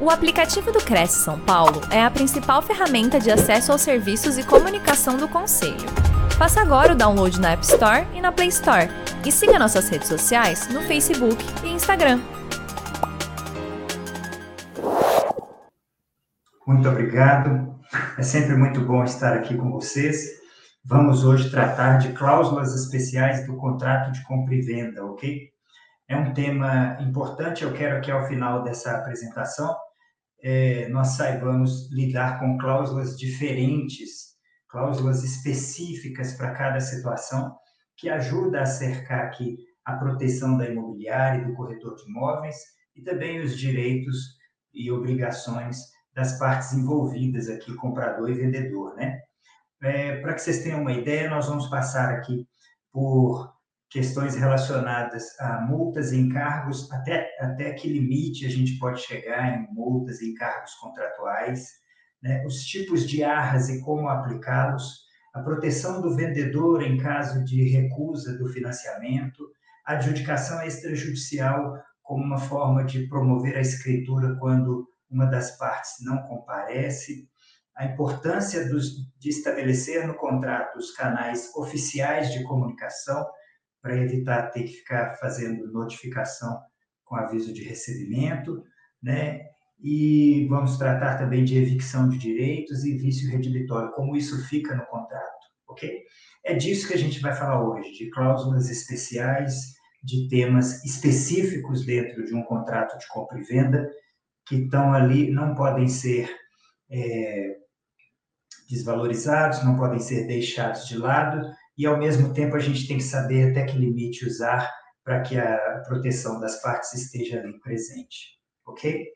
[0.00, 4.46] O aplicativo do Cresce São Paulo é a principal ferramenta de acesso aos serviços e
[4.46, 5.88] comunicação do Conselho.
[6.38, 8.88] Faça agora o download na App Store e na Play Store.
[9.26, 12.20] E siga nossas redes sociais no Facebook e Instagram.
[16.64, 17.74] Muito obrigado.
[18.16, 20.28] É sempre muito bom estar aqui com vocês.
[20.84, 25.50] Vamos hoje tratar de cláusulas especiais do contrato de compra e venda, ok?
[26.08, 27.64] É um tema importante.
[27.64, 29.74] Eu quero que ao final dessa apresentação
[30.42, 34.36] é, nós saibamos lidar com cláusulas diferentes,
[34.68, 37.56] cláusulas específicas para cada situação,
[37.96, 42.56] que ajuda a cercar aqui a proteção da imobiliária e do corretor de imóveis
[42.94, 44.16] e também os direitos
[44.72, 45.78] e obrigações
[46.14, 49.20] das partes envolvidas aqui, comprador e vendedor, né?
[49.80, 52.46] É, para que vocês tenham uma ideia, nós vamos passar aqui
[52.92, 53.52] por
[53.90, 59.72] questões relacionadas a multas e encargos, até, até que limite a gente pode chegar em
[59.72, 61.70] multas e encargos contratuais,
[62.22, 62.44] né?
[62.44, 68.36] os tipos de arras e como aplicá-los, a proteção do vendedor em caso de recusa
[68.36, 69.48] do financiamento,
[69.86, 76.22] a adjudicação extrajudicial como uma forma de promover a escritura quando uma das partes não
[76.22, 77.28] comparece,
[77.76, 83.24] a importância dos, de estabelecer no contrato os canais oficiais de comunicação,
[83.80, 86.60] para evitar ter que ficar fazendo notificação
[87.04, 88.62] com aviso de recebimento,
[89.02, 89.40] né?
[89.80, 94.84] E vamos tratar também de evicção de direitos e vício redibitório, como isso fica no
[94.86, 96.02] contrato, ok?
[96.44, 102.24] É disso que a gente vai falar hoje, de cláusulas especiais, de temas específicos dentro
[102.24, 103.88] de um contrato de compra e venda,
[104.46, 106.28] que estão ali, não podem ser
[106.90, 107.56] é,
[108.68, 111.40] desvalorizados, não podem ser deixados de lado,
[111.78, 114.68] e ao mesmo tempo a gente tem que saber até que limite usar
[115.04, 119.06] para que a proteção das partes esteja ali presente, ok?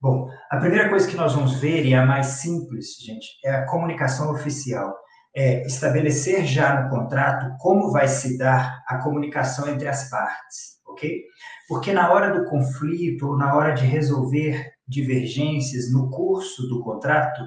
[0.00, 3.66] Bom, a primeira coisa que nós vamos ver, e a mais simples, gente, é a
[3.66, 4.92] comunicação oficial.
[5.34, 11.22] É estabelecer já no contrato como vai se dar a comunicação entre as partes, ok?
[11.68, 17.40] Porque na hora do conflito ou na hora de resolver divergências no curso do contrato,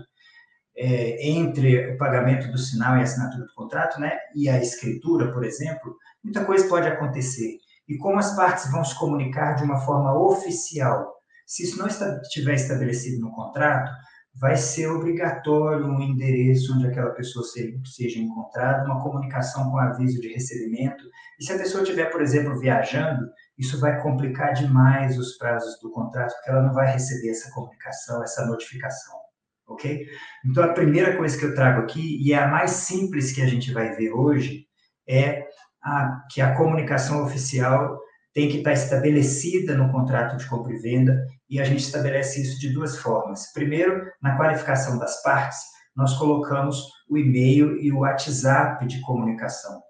[0.78, 5.32] é, entre o pagamento do sinal e a assinatura do contrato, né, e a escritura,
[5.32, 7.58] por exemplo, muita coisa pode acontecer.
[7.88, 11.14] E como as partes vão se comunicar de uma forma oficial,
[11.46, 13.92] se isso não estiver estabelecido no contrato,
[14.38, 20.34] vai ser obrigatório um endereço onde aquela pessoa seja encontrada, uma comunicação com aviso de
[20.34, 21.06] recebimento.
[21.40, 25.90] E se a pessoa estiver, por exemplo, viajando, isso vai complicar demais os prazos do
[25.92, 29.25] contrato, porque ela não vai receber essa comunicação, essa notificação
[29.68, 30.06] ok?
[30.46, 33.48] Então, a primeira coisa que eu trago aqui, e é a mais simples que a
[33.48, 34.66] gente vai ver hoje,
[35.08, 35.46] é
[35.84, 38.00] a, que a comunicação oficial
[38.34, 42.60] tem que estar estabelecida no contrato de compra e venda, e a gente estabelece isso
[42.60, 43.52] de duas formas.
[43.54, 45.60] Primeiro, na qualificação das partes,
[45.96, 49.82] nós colocamos o e-mail e o WhatsApp de comunicação,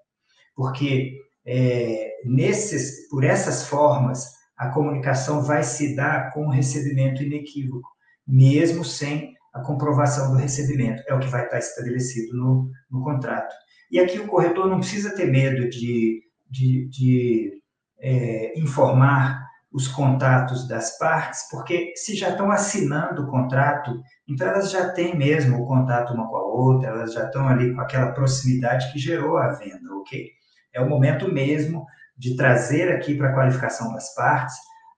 [0.56, 7.88] porque é, nesses, por essas formas, a comunicação vai se dar com um recebimento inequívoco,
[8.28, 13.56] mesmo sem a comprovação do recebimento, é o que vai estar estabelecido no, no contrato.
[13.90, 17.62] E aqui o corretor não precisa ter medo de, de, de
[18.00, 24.72] é, informar os contatos das partes, porque se já estão assinando o contrato, então elas
[24.72, 28.12] já têm mesmo o contato uma com a outra, elas já estão ali com aquela
[28.12, 30.32] proximidade que gerou a venda, ok?
[30.74, 31.86] É o momento mesmo
[32.18, 34.56] de trazer aqui para a qualificação das partes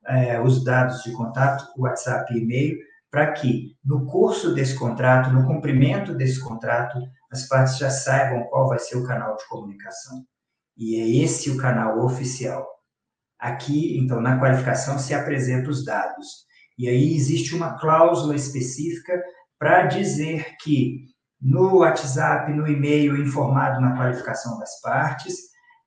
[0.07, 2.77] é, os dados de contato, WhatsApp e e-mail,
[3.09, 6.99] para que, no curso desse contrato, no cumprimento desse contrato,
[7.31, 10.25] as partes já saibam qual vai ser o canal de comunicação.
[10.75, 12.67] E é esse o canal oficial.
[13.39, 16.45] Aqui, então, na qualificação se apresentam os dados.
[16.77, 19.21] E aí existe uma cláusula específica
[19.57, 21.07] para dizer que
[21.41, 25.35] no WhatsApp, no e-mail informado na qualificação das partes,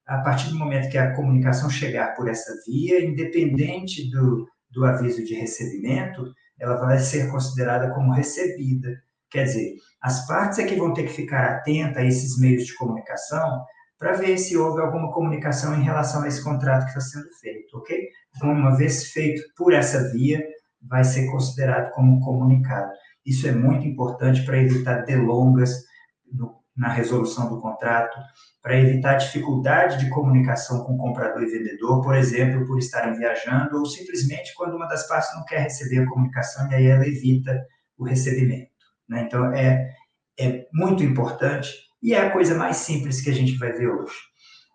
[0.06, 5.24] a partir do momento que a comunicação chegar por essa via, independente do, do aviso
[5.24, 9.02] de recebimento, ela vai ser considerada como recebida.
[9.30, 12.74] Quer dizer, as partes é que vão ter que ficar atentas a esses meios de
[12.74, 13.64] comunicação
[13.98, 17.76] para ver se houve alguma comunicação em relação a esse contrato que está sendo feito,
[17.76, 18.08] ok?
[18.34, 20.42] Então, uma vez feito por essa via,
[20.82, 22.90] vai ser considerado como comunicado.
[23.24, 25.84] Isso é muito importante para evitar delongas
[26.32, 28.16] no, na resolução do contrato,
[28.62, 33.86] para evitar dificuldade de comunicação com comprador e vendedor, por exemplo, por estarem viajando, ou
[33.86, 37.60] simplesmente quando uma das partes não quer receber a comunicação e aí ela evita
[37.98, 38.70] o recebimento.
[39.08, 39.22] Né?
[39.22, 39.90] Então, é,
[40.38, 41.70] é muito importante
[42.02, 44.14] e é a coisa mais simples que a gente vai ver hoje.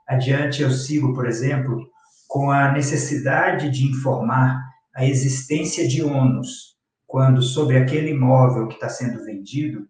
[0.07, 1.89] Adiante, eu sigo, por exemplo,
[2.27, 4.61] com a necessidade de informar
[4.95, 6.75] a existência de ônus
[7.07, 9.87] quando sobre aquele imóvel que está sendo vendido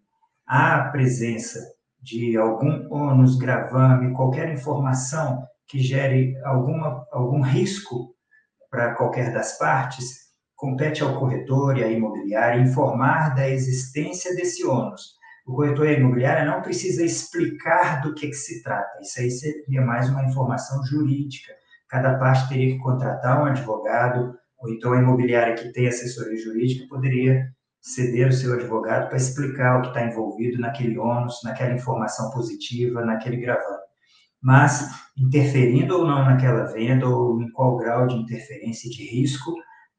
[0.48, 1.60] há a presença
[2.06, 8.16] de algum ônus, gravame, qualquer informação que gere alguma, algum risco
[8.70, 10.26] para qualquer das partes,
[10.56, 15.16] compete ao corretor e à imobiliária informar da existência desse ônus.
[15.48, 19.32] O corretor e a imobiliária não precisa explicar do que, que se trata, isso aí
[19.32, 21.54] seria mais uma informação jurídica.
[21.90, 26.88] Cada parte teria que contratar um advogado, ou então a imobiliária que tem assessoria jurídica
[26.88, 27.48] poderia
[27.86, 33.06] ceder o seu advogado para explicar o que está envolvido naquele ônus, naquela informação positiva,
[33.06, 33.86] naquele gravame.
[34.42, 39.54] Mas, interferindo ou não naquela venda, ou em qual grau de interferência de risco,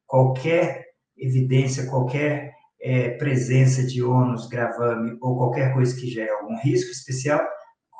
[0.04, 0.84] qualquer
[1.16, 7.40] evidência, qualquer é, presença de ônus, gravame ou qualquer coisa que gere algum risco especial,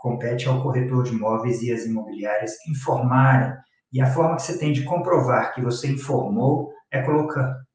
[0.03, 3.53] compete ao corretor de imóveis e às imobiliárias informarem.
[3.93, 7.66] E a forma que você tem de comprovar que você informou é colocando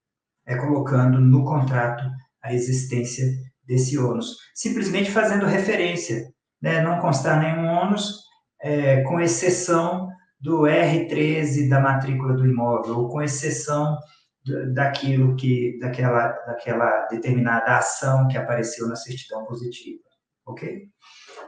[0.45, 2.03] é colocando no contrato
[2.43, 3.25] a existência
[3.65, 4.37] desse ônus.
[4.55, 6.81] Simplesmente fazendo referência, né?
[6.81, 8.19] não constar nenhum ônus,
[8.61, 10.09] é, com exceção
[10.39, 13.97] do R13 da matrícula do imóvel, ou com exceção
[14.73, 20.01] daquilo que, daquela, daquela determinada ação que apareceu na certidão positiva,
[20.47, 20.87] ok?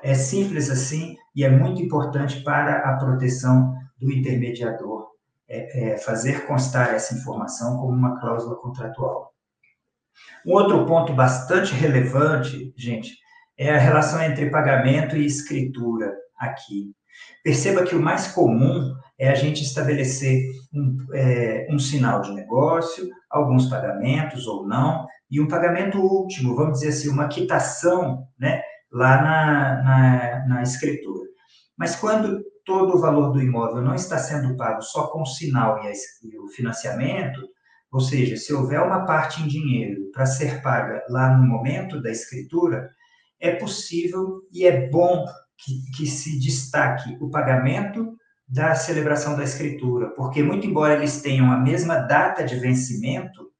[0.03, 5.12] É simples assim e é muito importante para a proteção do intermediador
[5.53, 9.31] é, é fazer constar essa informação como uma cláusula contratual.
[10.45, 13.15] Um outro ponto bastante relevante, gente,
[13.57, 16.91] é a relação entre pagamento e escritura aqui.
[17.43, 23.07] Perceba que o mais comum é a gente estabelecer um, é, um sinal de negócio,
[23.29, 28.61] alguns pagamentos ou não, e um pagamento último, vamos dizer assim, uma quitação, né,
[28.91, 31.27] lá na, na, na escritura.
[31.77, 35.83] Mas quando todo o valor do imóvel não está sendo pago só com o sinal
[35.83, 35.91] e,
[36.27, 37.41] e o financiamento,
[37.91, 42.09] ou seja, se houver uma parte em dinheiro para ser paga lá no momento da
[42.09, 42.89] escritura,
[43.39, 45.25] é possível e é bom
[45.57, 48.15] que, que se destaque o pagamento
[48.47, 53.51] da celebração da escritura, porque, muito embora eles tenham a mesma data de vencimento,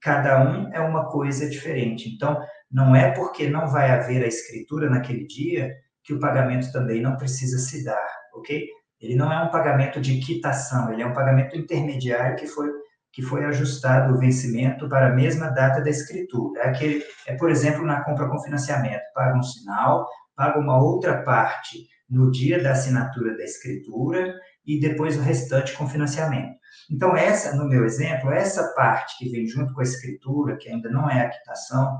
[0.00, 2.08] cada um é uma coisa diferente.
[2.08, 2.40] Então,
[2.70, 7.16] não é porque não vai haver a escritura naquele dia que o pagamento também não
[7.16, 8.68] precisa se dar ok?
[9.00, 12.70] Ele não é um pagamento de quitação, ele é um pagamento intermediário que foi
[13.16, 16.60] que foi ajustado o vencimento para a mesma data da escritura.
[16.60, 20.06] É, aquele, é, por exemplo, na compra com financiamento, paga um sinal,
[20.36, 25.88] paga uma outra parte no dia da assinatura da escritura e depois o restante com
[25.88, 26.58] financiamento.
[26.90, 30.90] Então, essa, no meu exemplo, essa parte que vem junto com a escritura, que ainda
[30.90, 31.98] não é a quitação,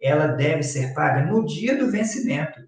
[0.00, 2.58] ela deve ser paga no dia do vencimento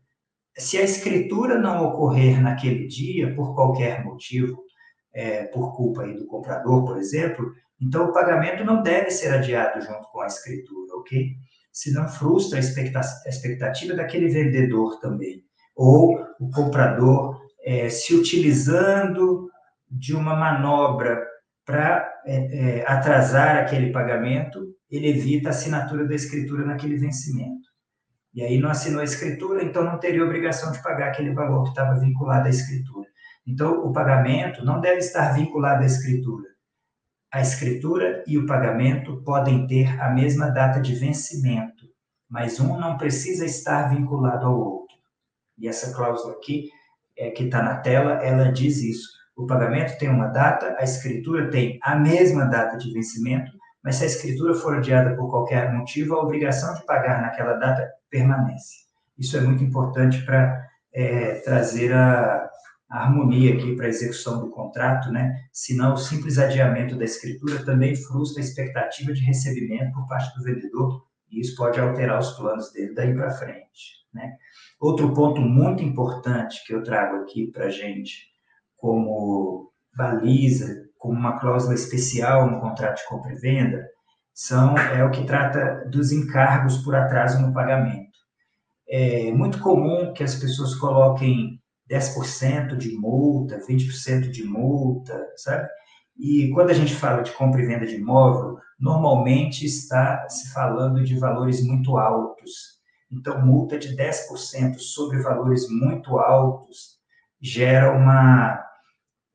[0.56, 4.64] se a escritura não ocorrer naquele dia, por qualquer motivo,
[5.12, 9.80] é, por culpa aí do comprador, por exemplo, então o pagamento não deve ser adiado
[9.82, 11.32] junto com a escritura, ok?
[11.72, 15.42] Senão frustra a expectativa daquele vendedor também.
[15.74, 19.50] Ou o comprador é, se utilizando
[19.90, 21.22] de uma manobra
[21.66, 27.65] para é, é, atrasar aquele pagamento, ele evita a assinatura da escritura naquele vencimento.
[28.36, 31.70] E aí não assinou a escritura, então não teria obrigação de pagar aquele valor que
[31.70, 33.08] estava vinculado à escritura.
[33.46, 36.46] Então, o pagamento não deve estar vinculado à escritura.
[37.32, 41.86] A escritura e o pagamento podem ter a mesma data de vencimento,
[42.28, 44.96] mas um não precisa estar vinculado ao outro.
[45.56, 46.68] E essa cláusula aqui,
[47.16, 49.08] é, que está na tela, ela diz isso.
[49.34, 53.55] O pagamento tem uma data, a escritura tem a mesma data de vencimento,
[53.86, 57.88] mas se a escritura for adiada por qualquer motivo, a obrigação de pagar naquela data
[58.10, 58.84] permanece.
[59.16, 62.50] Isso é muito importante para é, trazer a,
[62.90, 65.40] a, harmonia aqui para a execução do contrato, né?
[65.52, 70.42] Senão, o simples adiamento da escritura também frustra a expectativa de recebimento por parte do
[70.42, 74.36] vendedor e isso pode alterar os planos dele daí para frente, né?
[74.80, 78.32] Outro ponto muito importante que eu trago aqui para gente
[78.76, 83.88] como baliza, como uma cláusula especial no contrato de compra e venda,
[84.34, 88.16] são é o que trata dos encargos por atraso no pagamento.
[88.88, 91.60] É muito comum que as pessoas coloquem
[91.90, 95.68] 10% de multa, 20% de multa, sabe?
[96.18, 101.04] E quando a gente fala de compra e venda de imóvel, normalmente está se falando
[101.04, 102.76] de valores muito altos.
[103.10, 106.96] Então, multa de 10% sobre valores muito altos
[107.40, 108.65] gera uma,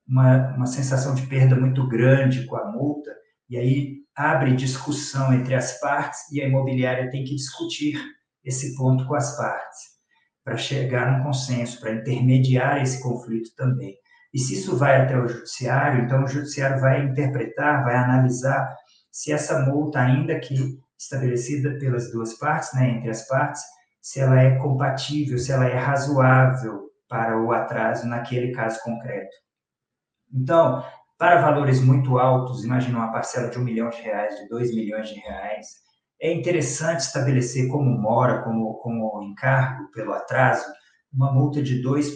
[0.07, 3.11] uma, uma sensação de perda muito grande com a multa,
[3.49, 7.97] e aí abre discussão entre as partes e a imobiliária tem que discutir
[8.43, 9.91] esse ponto com as partes
[10.43, 13.95] para chegar num consenso, para intermediar esse conflito também.
[14.33, 18.75] E se isso vai até o judiciário, então o judiciário vai interpretar, vai analisar
[19.11, 23.61] se essa multa, ainda que estabelecida pelas duas partes, né, entre as partes,
[24.01, 29.35] se ela é compatível, se ela é razoável para o atraso naquele caso concreto.
[30.33, 30.83] Então,
[31.17, 35.09] para valores muito altos, imagina uma parcela de um milhão de reais, de dois milhões
[35.09, 35.67] de reais,
[36.21, 40.65] é interessante estabelecer como mora, como, como encargo pelo atraso,
[41.11, 42.15] uma multa de 2%,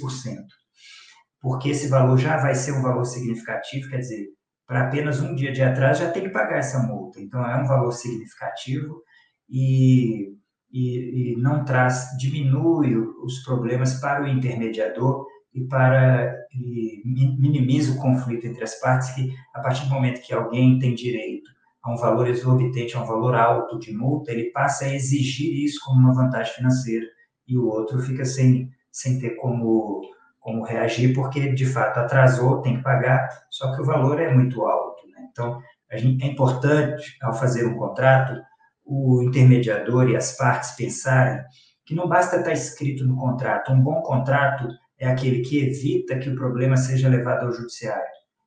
[1.42, 4.28] porque esse valor já vai ser um valor significativo, quer dizer,
[4.68, 7.20] para apenas um dia de atraso já tem que pagar essa multa.
[7.20, 9.04] Então, é um valor significativo
[9.50, 10.36] e,
[10.72, 15.25] e, e não traz, diminui os problemas para o intermediador
[15.56, 20.34] e para e minimiza o conflito entre as partes, que a partir do momento que
[20.34, 21.50] alguém tem direito
[21.82, 25.80] a um valor exorbitante, a um valor alto de multa, ele passa a exigir isso
[25.86, 27.06] como uma vantagem financeira
[27.48, 30.02] e o outro fica sem, sem ter como,
[30.40, 34.66] como reagir, porque de fato atrasou, tem que pagar, só que o valor é muito
[34.66, 35.08] alto.
[35.08, 35.28] Né?
[35.32, 35.62] Então,
[35.94, 38.42] gente, é importante, ao fazer um contrato,
[38.84, 41.42] o intermediador e as partes pensarem
[41.86, 43.72] que não basta estar escrito no contrato.
[43.72, 44.68] Um bom contrato
[45.00, 48.04] é aquele que evita que o problema seja levado ao judiciário.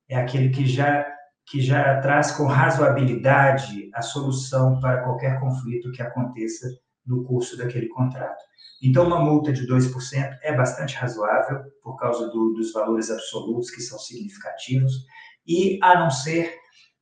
[0.08, 1.06] É aquele que já
[1.50, 6.68] que já traz com razoabilidade a solução para qualquer conflito que aconteça
[7.06, 8.42] no curso daquele contrato.
[8.82, 13.80] Então, uma multa de 2% é bastante razoável, por causa do, dos valores absolutos, que
[13.80, 14.92] são significativos,
[15.46, 16.54] e a não ser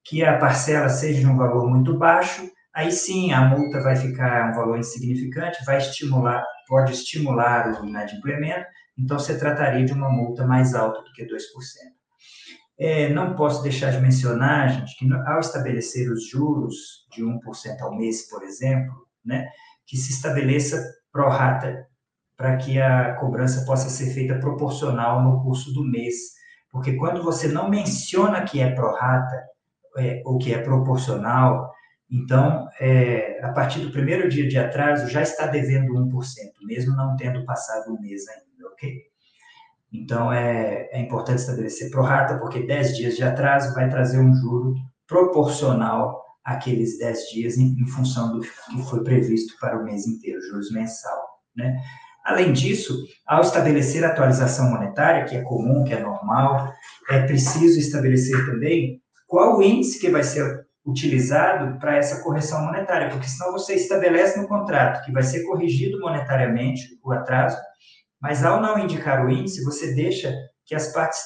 [0.05, 4.51] que a parcela seja de um valor muito baixo, aí sim a multa vai ficar
[4.51, 8.67] um valor insignificante, vai estimular, pode estimular o inadimplemento,
[8.99, 11.37] então você trataria de uma multa mais alta do que 2%.
[12.79, 17.41] É, não posso deixar de mencionar, gente, que ao estabelecer os juros de 1%
[17.81, 19.49] ao mês, por exemplo, né,
[19.87, 21.87] que se estabeleça pró-rata
[22.37, 26.35] para que a cobrança possa ser feita proporcional no curso do mês.
[26.71, 29.43] Porque quando você não menciona que é pró-rata
[29.97, 31.73] é, ou que é proporcional,
[32.11, 36.11] então, é, a partir do primeiro dia de atraso, já está devendo 1%,
[36.63, 38.46] mesmo não tendo passado um mês ainda,
[38.77, 39.03] ok?
[39.93, 44.75] Então, é, é importante estabelecer prorata, porque 10 dias de atraso vai trazer um juro
[45.07, 50.41] proporcional àqueles 10 dias em, em, função do que foi previsto para o mês inteiro,
[50.43, 51.19] juros mensal,
[51.57, 51.77] né?
[52.25, 56.73] Além disso, ao estabelecer a atualização monetária, que é comum, que é normal,
[57.09, 63.11] é preciso estabelecer também qual o índice que vai ser utilizado para essa correção monetária,
[63.11, 67.57] porque senão você estabelece no contrato que vai ser corrigido monetariamente o atraso,
[68.27, 71.21] mas ao não indicar o índice, você deixa que as partes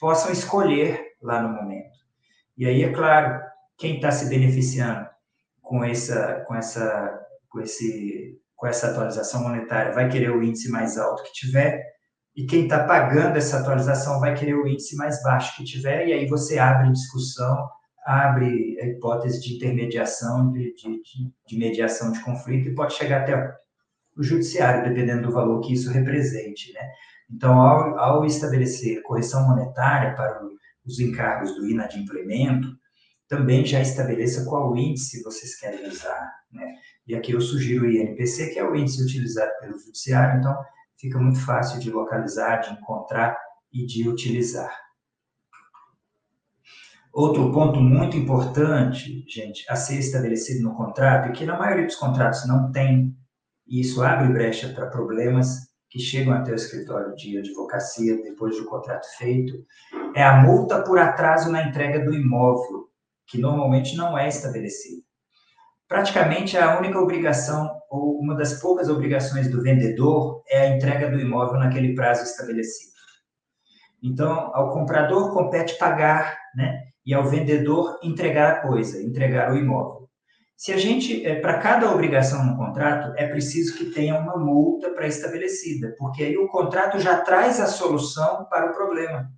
[0.00, 1.98] possam escolher lá no momento.
[2.56, 3.42] E aí, é claro,
[3.76, 5.06] quem está se beneficiando
[5.60, 7.20] com essa, com essa,
[7.50, 11.84] com esse, com essa atualização monetária vai querer o índice mais alto que tiver,
[12.34, 16.12] e quem está pagando essa atualização vai querer o índice mais baixo que tiver, e
[16.14, 17.68] aí você abre discussão,
[18.06, 21.02] abre a hipótese de intermediação, de, de,
[21.46, 23.54] de mediação de conflito, e pode chegar até
[24.16, 26.72] o judiciário, dependendo do valor que isso represente.
[26.72, 26.90] Né?
[27.30, 30.40] Então, ao, ao estabelecer correção monetária para
[30.84, 32.68] os encargos do inadimplemento,
[33.28, 36.32] também já estabeleça qual índice vocês querem usar.
[36.52, 36.74] Né?
[37.06, 40.56] E aqui eu sugiro o INPC, que é o índice utilizado pelo judiciário, então
[40.98, 43.36] fica muito fácil de localizar, de encontrar
[43.72, 44.72] e de utilizar.
[47.12, 51.96] Outro ponto muito importante, gente, a ser estabelecido no contrato, e que na maioria dos
[51.96, 53.16] contratos não tem
[53.66, 58.64] e isso abre brecha para problemas que chegam até o escritório de advocacia depois do
[58.64, 59.64] contrato feito,
[60.14, 62.88] é a multa por atraso na entrega do imóvel,
[63.26, 65.02] que normalmente não é estabelecida.
[65.88, 71.20] Praticamente a única obrigação, ou uma das poucas obrigações do vendedor, é a entrega do
[71.20, 72.92] imóvel naquele prazo estabelecido.
[74.02, 76.82] Então, ao comprador compete pagar, né?
[77.04, 80.05] E ao vendedor entregar a coisa, entregar o imóvel.
[80.56, 84.88] Se a gente, é, para cada obrigação no contrato, é preciso que tenha uma multa
[84.90, 89.30] pré-estabelecida, porque aí o contrato já traz a solução para o problema.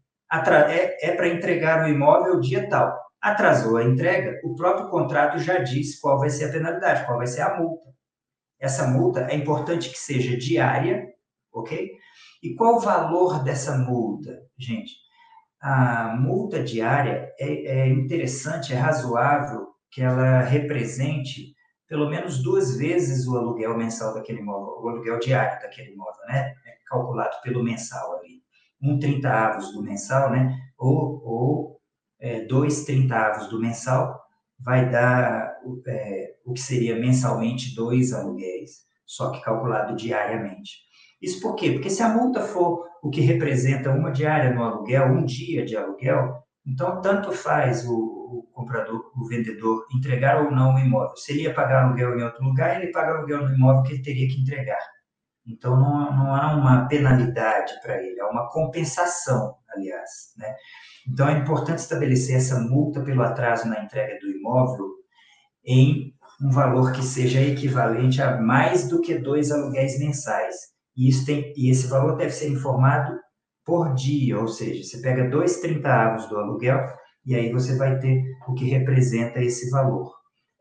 [0.71, 2.97] É, é para entregar o imóvel dia tal.
[3.21, 7.27] Atrasou a entrega, o próprio contrato já diz qual vai ser a penalidade, qual vai
[7.27, 7.89] ser a multa.
[8.61, 11.05] Essa multa é importante que seja diária,
[11.53, 11.91] ok?
[12.43, 14.93] E qual o valor dessa multa, gente?
[15.61, 21.57] A multa diária é, é interessante, é razoável que ela represente
[21.89, 26.55] pelo menos duas vezes o aluguel mensal daquele imóvel, o aluguel diário daquele imóvel, né?
[26.67, 28.43] É calculado pelo mensal ali.
[28.81, 30.55] Um trintaavos do mensal, né?
[30.77, 31.81] Ou, ou
[32.21, 34.21] é, dois trintaavos do mensal
[34.61, 40.83] vai dar é, o que seria mensalmente dois aluguéis, só que calculado diariamente.
[41.23, 41.73] Isso por quê?
[41.73, 45.77] Porque se a multa for o que representa uma diária no aluguel, um dia de
[45.77, 51.17] aluguel, então tanto faz o, o comprador, o vendedor, entregar ou não o imóvel.
[51.17, 54.03] Se ele ia pagar aluguel em outro lugar, ele paga aluguel no imóvel que ele
[54.03, 54.79] teria que entregar.
[55.47, 60.35] Então, não, não há uma penalidade para ele, há uma compensação, aliás.
[60.37, 60.55] Né?
[61.09, 64.87] Então, é importante estabelecer essa multa pelo atraso na entrega do imóvel
[65.65, 70.55] em um valor que seja equivalente a mais do que dois aluguéis mensais.
[70.95, 73.19] E, isso tem, e esse valor deve ser informado
[73.69, 76.81] por dia, ou seja, você pega dois trintaavos do aluguel
[77.27, 80.11] e aí você vai ter o que representa esse valor.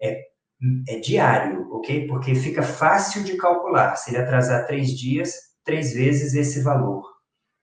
[0.02, 0.26] É,
[0.90, 2.06] é diário, ok?
[2.06, 3.96] Porque fica fácil de calcular.
[3.96, 5.34] Se ele atrasar três dias,
[5.64, 7.02] três vezes esse valor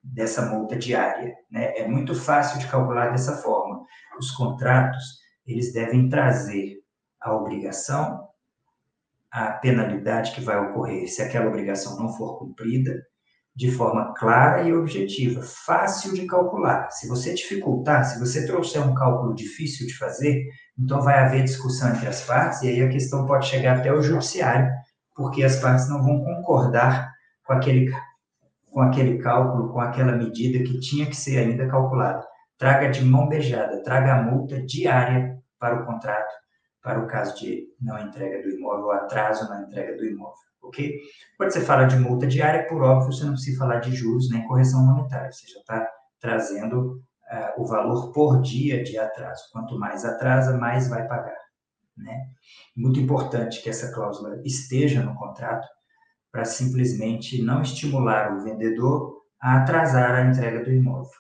[0.03, 1.37] dessa multa diária.
[1.51, 1.77] Né?
[1.77, 3.85] É muito fácil de calcular dessa forma.
[4.19, 6.79] Os contratos, eles devem trazer
[7.21, 8.27] a obrigação,
[9.31, 12.95] a penalidade que vai ocorrer se aquela obrigação não for cumprida,
[13.57, 16.91] de forma clara e objetiva, fácil de calcular.
[16.91, 20.45] Se você dificultar, se você trouxer um cálculo difícil de fazer,
[20.77, 24.03] então vai haver discussão entre as partes e aí a questão pode chegar até o
[24.03, 24.69] judiciário,
[25.15, 27.13] porque as partes não vão concordar
[27.45, 27.93] com aquele
[28.71, 32.27] com aquele cálculo, com aquela medida que tinha que ser ainda calculada.
[32.59, 36.35] Traga de mão beijada, traga a multa diária para o contrato,
[36.83, 40.99] para o caso de não entrega do imóvel, atraso na entrega do imóvel ok?
[41.37, 44.47] Quando você fala de multa diária, por óbvio, você não precisa falar de juros nem
[44.47, 45.89] correção monetária, você já está
[46.21, 49.45] trazendo uh, o valor por dia de atraso.
[49.53, 51.39] Quanto mais atrasa, mais vai pagar,
[51.97, 52.29] né?
[52.77, 55.67] Muito importante que essa cláusula esteja no contrato
[56.33, 61.13] para simplesmente não estimular o vendedor a atrasar a entrega do imóvel.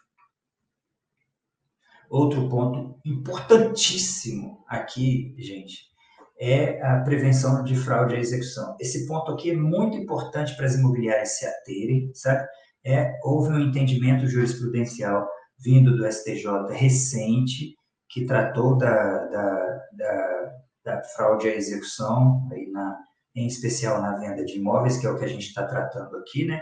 [2.11, 5.94] Outro ponto importantíssimo aqui, gente,
[6.39, 8.77] é a prevenção de fraude à execução.
[8.81, 12.47] Esse ponto aqui é muito importante para as imobiliárias se aterem, sabe?
[12.85, 15.27] É, houve um entendimento jurisprudencial
[15.59, 17.75] vindo do STJ recente
[18.11, 20.53] que tratou da, da, da,
[20.85, 22.99] da fraude à execução, aí na,
[23.35, 26.45] em especial na venda de imóveis, que é o que a gente está tratando aqui,
[26.45, 26.61] né?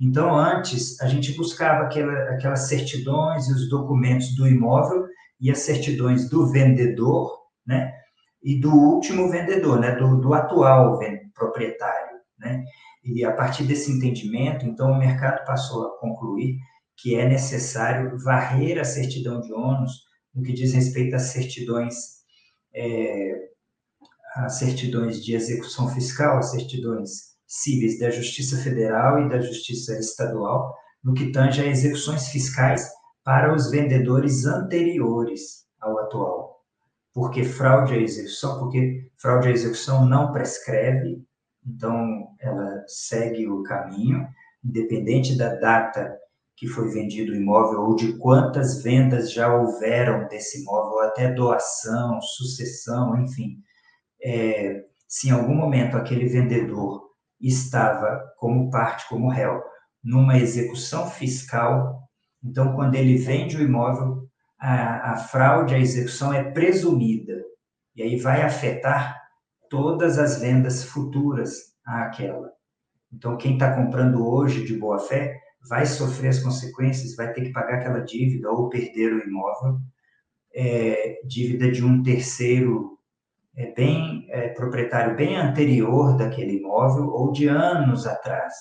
[0.00, 5.06] Então, antes, a gente buscava aquela, aquelas certidões e os documentos do imóvel
[5.40, 7.92] e as certidões do vendedor, né?
[8.42, 10.98] E do último vendedor, né, do, do atual
[11.34, 12.18] proprietário.
[12.38, 12.64] Né?
[13.04, 16.56] E a partir desse entendimento, então, o mercado passou a concluir
[16.96, 19.92] que é necessário varrer a certidão de ônus
[20.34, 21.94] no que diz respeito às certidões,
[22.74, 23.48] é,
[24.36, 30.74] às certidões de execução fiscal, às certidões cíveis da Justiça Federal e da Justiça Estadual,
[31.04, 32.88] no que tange a execuções fiscais
[33.24, 36.41] para os vendedores anteriores ao atual
[37.12, 41.22] porque fraude à execução, porque fraude à execução não prescreve,
[41.64, 44.26] então ela segue o caminho,
[44.64, 46.18] independente da data
[46.56, 52.20] que foi vendido o imóvel ou de quantas vendas já houveram desse imóvel, até doação,
[52.20, 53.58] sucessão, enfim.
[54.22, 57.02] É, se em algum momento aquele vendedor
[57.40, 59.60] estava como parte, como réu,
[60.02, 62.08] numa execução fiscal,
[62.42, 64.21] então quando ele vende o imóvel,
[64.62, 67.42] a, a fraude à execução é presumida,
[67.96, 69.20] e aí vai afetar
[69.68, 72.52] todas as vendas futuras àquela.
[73.12, 75.36] Então, quem está comprando hoje de boa fé
[75.68, 79.80] vai sofrer as consequências, vai ter que pagar aquela dívida ou perder o imóvel,
[80.54, 82.98] é, dívida de um terceiro
[83.56, 88.54] é, bem é, proprietário bem anterior daquele imóvel ou de anos atrás.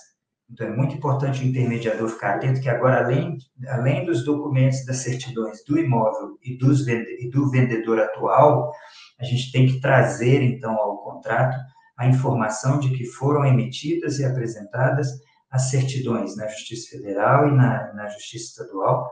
[0.51, 3.37] Então, é muito importante o intermediador ficar atento que agora, além,
[3.69, 8.71] além dos documentos das certidões do imóvel e, dos, e do vendedor atual,
[9.19, 11.57] a gente tem que trazer, então, ao contrato
[11.97, 15.07] a informação de que foram emitidas e apresentadas
[15.49, 19.09] as certidões na Justiça Federal e na, na Justiça Estadual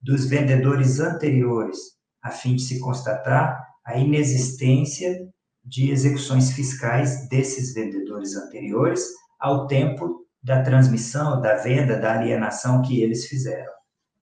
[0.00, 1.78] dos vendedores anteriores,
[2.22, 5.26] a fim de se constatar a inexistência
[5.64, 9.04] de execuções fiscais desses vendedores anteriores
[9.40, 13.72] ao tempo da transmissão, da venda, da alienação que eles fizeram.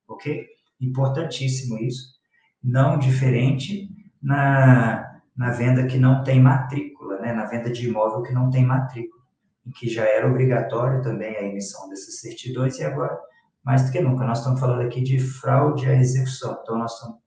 [0.09, 0.47] Ok?
[0.81, 2.17] Importantíssimo isso.
[2.63, 3.89] Não diferente
[4.23, 7.33] na, na venda que não tem matrícula, né?
[7.33, 9.23] na venda de imóvel que não tem matrícula,
[9.67, 13.19] em que já era obrigatório também a emissão dessas certidões e agora,
[13.65, 16.59] mais do que nunca, nós estamos falando aqui de fraude à execução.
[16.63, 17.19] Então, nós estamos,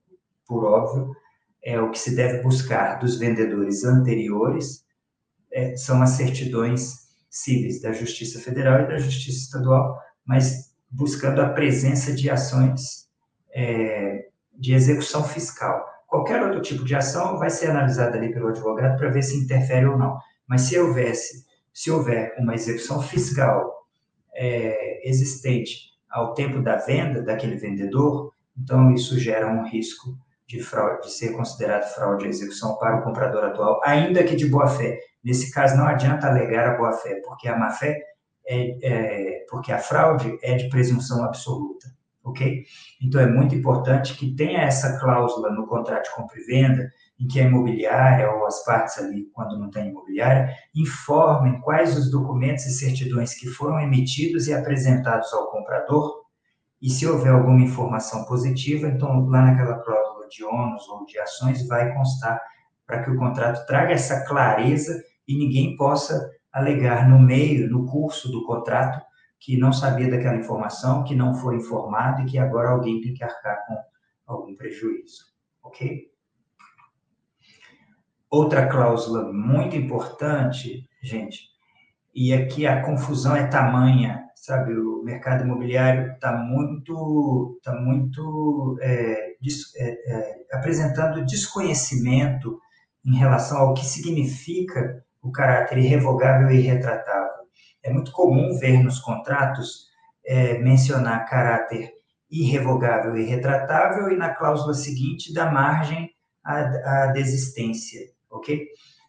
[0.46, 1.14] por óbvio,
[1.62, 4.84] é o que se deve buscar dos vendedores anteriores
[5.52, 6.99] é, são as certidões
[7.30, 13.08] cíveis da Justiça Federal e da Justiça Estadual, mas buscando a presença de ações
[13.54, 15.84] é, de execução fiscal.
[16.06, 19.86] Qualquer outro tipo de ação vai ser analisada ali pelo advogado para ver se interfere
[19.86, 20.18] ou não.
[20.46, 23.86] Mas se houvesse, se houver uma execução fiscal
[24.34, 31.06] é, existente ao tempo da venda daquele vendedor, então isso gera um risco de, fraude,
[31.06, 34.98] de ser considerado fraude à execução para o comprador atual, ainda que de boa-fé.
[35.22, 38.00] Nesse caso, não adianta alegar a boa-fé, porque a má-fé
[38.46, 41.86] é, é, porque a fraude é de presunção absoluta,
[42.24, 42.64] ok?
[43.02, 47.26] Então, é muito importante que tenha essa cláusula no contrato de compra e venda, em
[47.26, 52.64] que a imobiliária ou as partes ali, quando não tem imobiliária, informem quais os documentos
[52.64, 56.20] e certidões que foram emitidos e apresentados ao comprador,
[56.80, 61.66] e se houver alguma informação positiva, então lá naquela cláusula de ônus ou de ações
[61.68, 62.40] vai constar
[62.90, 68.28] para que o contrato traga essa clareza e ninguém possa alegar no meio, no curso
[68.32, 69.00] do contrato,
[69.38, 73.22] que não sabia daquela informação, que não foi informado e que agora alguém tem que
[73.22, 73.76] arcar com
[74.26, 75.24] algum prejuízo,
[75.62, 76.10] ok?
[78.28, 81.48] Outra cláusula muito importante, gente,
[82.12, 84.76] e aqui a confusão é tamanha, sabe?
[84.76, 89.36] O mercado imobiliário está muito, tá muito é,
[89.76, 92.60] é, é, apresentando desconhecimento
[93.04, 97.44] em relação ao que significa o caráter irrevogável e irretratável.
[97.82, 99.88] É muito comum ver nos contratos
[100.26, 101.92] é, mencionar caráter
[102.30, 106.10] irrevogável e irretratável e na cláusula seguinte dar margem
[106.44, 108.66] à, à desistência ok?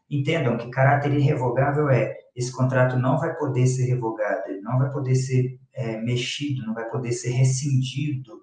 [0.10, 4.89] Entendam que caráter irrevogável é esse contrato não vai poder ser revogado, ele não vai
[4.89, 8.41] poder ser é, mexido, não vai poder ser rescindido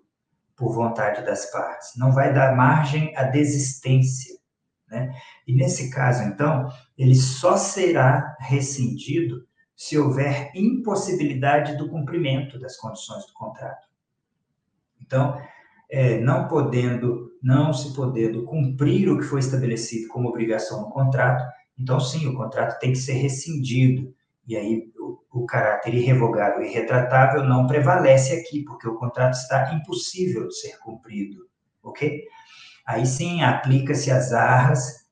[0.56, 4.36] por vontade das partes, não vai dar margem à desistência.
[4.88, 5.10] Né?
[5.48, 13.26] E nesse caso, então, ele só será rescindido se houver impossibilidade do cumprimento das condições
[13.26, 13.88] do contrato.
[15.00, 15.40] Então,
[15.90, 21.50] é, não podendo, não se podendo cumprir o que foi estabelecido como obrigação no contrato,
[21.78, 24.14] então sim, o contrato tem que ser rescindido.
[24.46, 29.72] E aí o, o caráter irrevogável e retratável não prevalece aqui, porque o contrato está
[29.72, 31.48] impossível de ser cumprido,
[31.82, 32.22] ok?
[32.86, 35.07] Aí sim, aplica-se as arras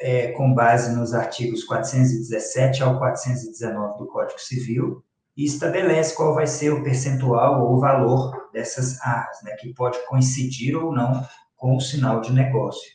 [0.00, 5.04] é, com base nos artigos 417 ao 419 do Código Civil,
[5.36, 9.98] e estabelece qual vai ser o percentual ou o valor dessas arras, né, que pode
[10.06, 11.22] coincidir ou não
[11.56, 12.90] com o sinal de negócio.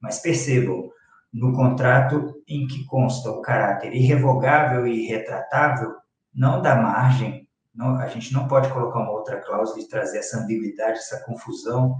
[0.00, 0.90] Mas percebam,
[1.32, 5.94] no contrato em que consta o caráter irrevogável e irretratável,
[6.34, 10.38] não dá margem, não, a gente não pode colocar uma outra cláusula e trazer essa
[10.38, 11.96] ambiguidade, essa confusão,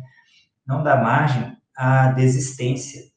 [0.67, 3.10] não dá margem à desistência,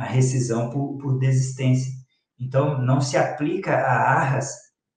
[0.00, 1.92] à rescisão por, por desistência.
[2.38, 4.50] Então, não se aplica a arras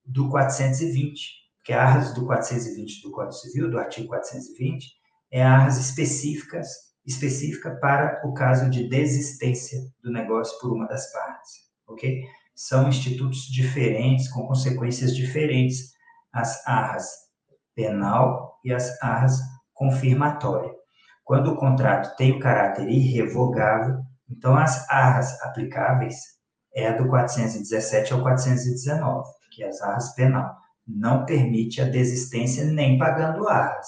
[0.06, 1.30] do 420,
[1.62, 4.88] que é a arras do 420 do Código Civil, do artigo 420,
[5.30, 6.70] é a arras específicas,
[7.06, 11.52] específica para o caso de desistência do negócio por uma das partes,
[11.86, 12.24] ok?
[12.56, 15.92] São institutos diferentes, com consequências diferentes,
[16.32, 17.10] as arras
[17.76, 19.38] penal e as arras
[19.74, 20.72] confirmatória.
[21.26, 24.02] Quando o contrato tem o caráter irrevogável,
[24.38, 26.16] então as arras aplicáveis
[26.76, 32.66] é a do 417 ao 419 que é as arras penal, não permite a desistência
[32.66, 33.88] nem pagando arras,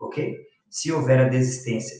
[0.00, 0.36] ok?
[0.70, 1.96] Se houver a desistência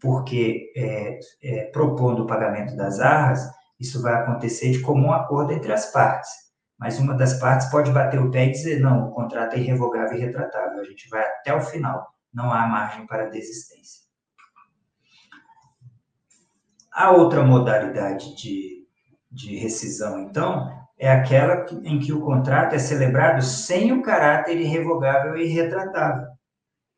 [0.00, 3.40] porque é, é, propondo o pagamento das arras,
[3.80, 6.30] isso vai acontecer de comum acordo entre as partes.
[6.78, 10.18] Mas uma das partes pode bater o pé e dizer, não, o contrato é irrevogável
[10.18, 14.03] e retratável, a gente vai até o final, não há margem para desistência.
[16.94, 18.86] A outra modalidade de,
[19.28, 25.36] de rescisão, então, é aquela em que o contrato é celebrado sem o caráter irrevogável
[25.36, 26.28] e irretratável.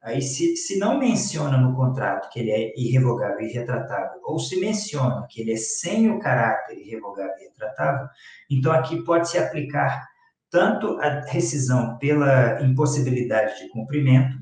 [0.02, 4.61] Aí, se, se não menciona no contrato que ele é irrevogável e irretratável, ou se
[4.61, 8.06] menciona que ele é sem o caráter irrevogável e irretratável,
[8.50, 10.06] então aqui pode se aplicar
[10.50, 14.37] tanto a rescisão pela impossibilidade de cumprimento,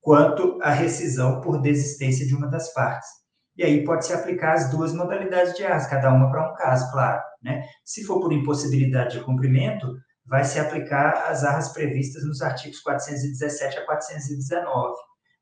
[0.00, 3.21] quanto a rescisão por desistência de uma das partes.
[3.56, 6.90] E aí pode se aplicar as duas modalidades de arras, cada uma para um caso,
[6.90, 7.22] claro.
[7.42, 7.62] Né?
[7.84, 9.86] Se for por impossibilidade de cumprimento,
[10.26, 14.94] vai se aplicar as arras previstas nos artigos 417 a 419.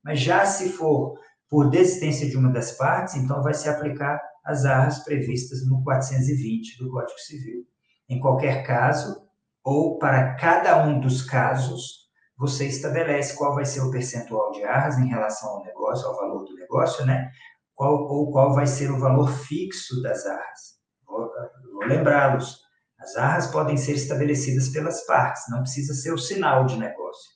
[0.02, 1.18] Mas já se for
[1.48, 6.78] por desistência de uma das partes, então vai se aplicar as arras previstas no 420
[6.78, 7.64] do Código Civil.
[8.08, 9.22] Em qualquer caso,
[9.62, 14.98] ou para cada um dos casos, você estabelece qual vai ser o percentual de arras
[14.98, 17.30] em relação ao negócio, ao valor do negócio, né?
[17.80, 20.78] Qual, ou qual vai ser o valor fixo das arras.
[21.06, 22.60] Vou lembrá-los.
[22.98, 27.30] As arras podem ser estabelecidas pelas partes, não precisa ser o sinal de negócio.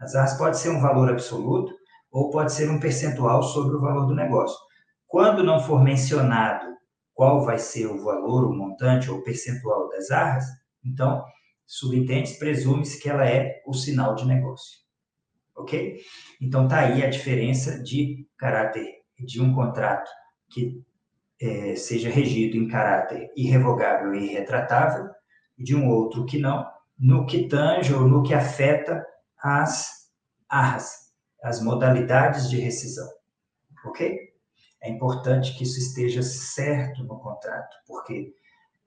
[0.00, 1.72] As arras pode ser um valor absoluto
[2.10, 4.58] ou pode ser um percentual sobre o valor do negócio.
[5.06, 6.66] Quando não for mencionado
[7.14, 10.44] qual vai ser o valor, o montante ou o percentual das arras,
[10.84, 11.24] então,
[11.64, 14.76] subentende presume-se que ela é o sinal de negócio.
[15.54, 16.00] Ok?
[16.42, 20.10] Então, tá aí a diferença de caráter de um contrato
[20.50, 20.82] que
[21.40, 25.08] é, seja regido em caráter irrevogável e irretratável,
[25.58, 26.66] de um outro que não,
[26.98, 29.04] no que tange ou no que afeta
[29.38, 30.10] as
[30.48, 33.08] arras, as modalidades de rescisão.
[33.86, 34.18] Ok?
[34.82, 38.32] É importante que isso esteja certo no contrato, porque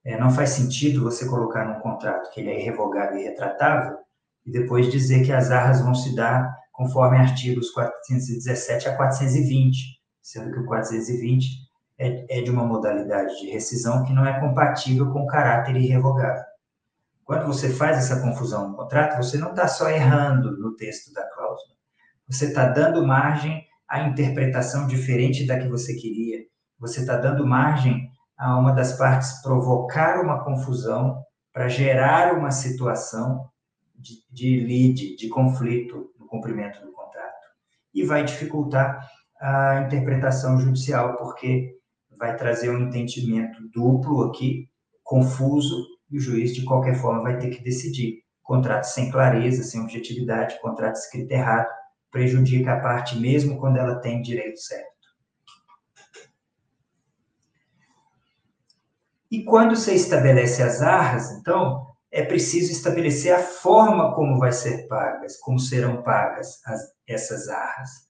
[0.04, 3.98] é, não faz sentido você colocar num contrato que ele é irrevogável e irretratável
[4.46, 9.97] e depois dizer que as arras vão se dar conforme artigos 417 a 420,
[10.28, 11.46] sendo que o 420
[11.98, 16.44] é, é de uma modalidade de rescisão que não é compatível com caráter irrevogável.
[17.24, 21.26] Quando você faz essa confusão no contrato, você não está só errando no texto da
[21.30, 21.74] cláusula,
[22.28, 26.44] você está dando margem à interpretação diferente da que você queria,
[26.78, 33.48] você está dando margem a uma das partes provocar uma confusão para gerar uma situação
[33.96, 37.46] de, de lead, de conflito no cumprimento do contrato.
[37.94, 39.08] E vai dificultar
[39.40, 41.76] a interpretação judicial, porque
[42.18, 44.68] vai trazer um entendimento duplo aqui,
[45.02, 48.22] confuso, e o juiz, de qualquer forma, vai ter que decidir.
[48.42, 51.68] Contrato sem clareza, sem objetividade, contrato escrito errado,
[52.10, 54.88] prejudica a parte mesmo quando ela tem direito certo.
[59.30, 64.88] E quando você estabelece as arras, então, é preciso estabelecer a forma como vai ser
[64.88, 68.07] pagas, como serão pagas as, essas arras.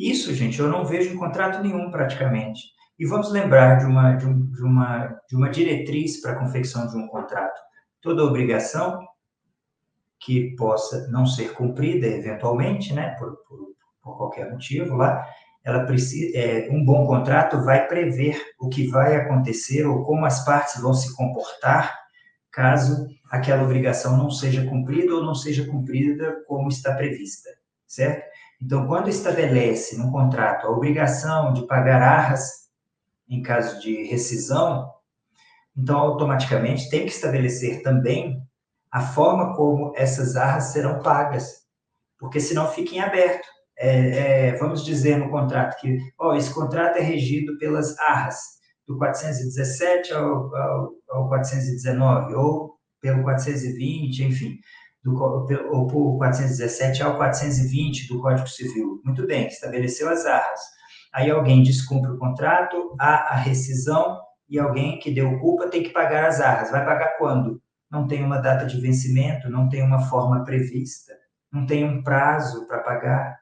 [0.00, 2.62] Isso, gente, eu não vejo em contrato nenhum praticamente.
[2.98, 6.86] E vamos lembrar de uma, de, um, de uma, de uma diretriz para a confecção
[6.86, 7.60] de um contrato.
[8.00, 9.06] Toda obrigação
[10.18, 15.22] que possa não ser cumprida eventualmente, né, por, por, por qualquer motivo lá,
[15.62, 20.42] ela precisa, é, um bom contrato vai prever o que vai acontecer ou como as
[20.46, 21.94] partes vão se comportar
[22.50, 27.50] caso aquela obrigação não seja cumprida ou não seja cumprida como está prevista,
[27.86, 28.30] certo?
[28.62, 32.68] Então, quando estabelece no contrato a obrigação de pagar arras
[33.28, 34.90] em caso de rescisão,
[35.76, 38.42] então automaticamente tem que estabelecer também
[38.92, 41.60] a forma como essas arras serão pagas,
[42.18, 43.46] porque senão fica em aberto.
[43.78, 48.38] É, é, vamos dizer no contrato que oh, esse contrato é regido pelas arras,
[48.86, 54.58] do 417 ao, ao, ao 419, ou pelo 420, enfim,
[55.02, 55.14] do,
[55.70, 59.00] ou por 417 ao 420 do Código Civil.
[59.04, 60.60] Muito bem, estabeleceu as arras
[61.12, 65.90] aí alguém descumpre o contrato, há a rescisão e alguém que deu culpa tem que
[65.90, 66.70] pagar as arras.
[66.70, 67.60] Vai pagar quando?
[67.90, 71.12] Não tem uma data de vencimento, não tem uma forma prevista,
[71.52, 73.40] não tem um prazo para pagar.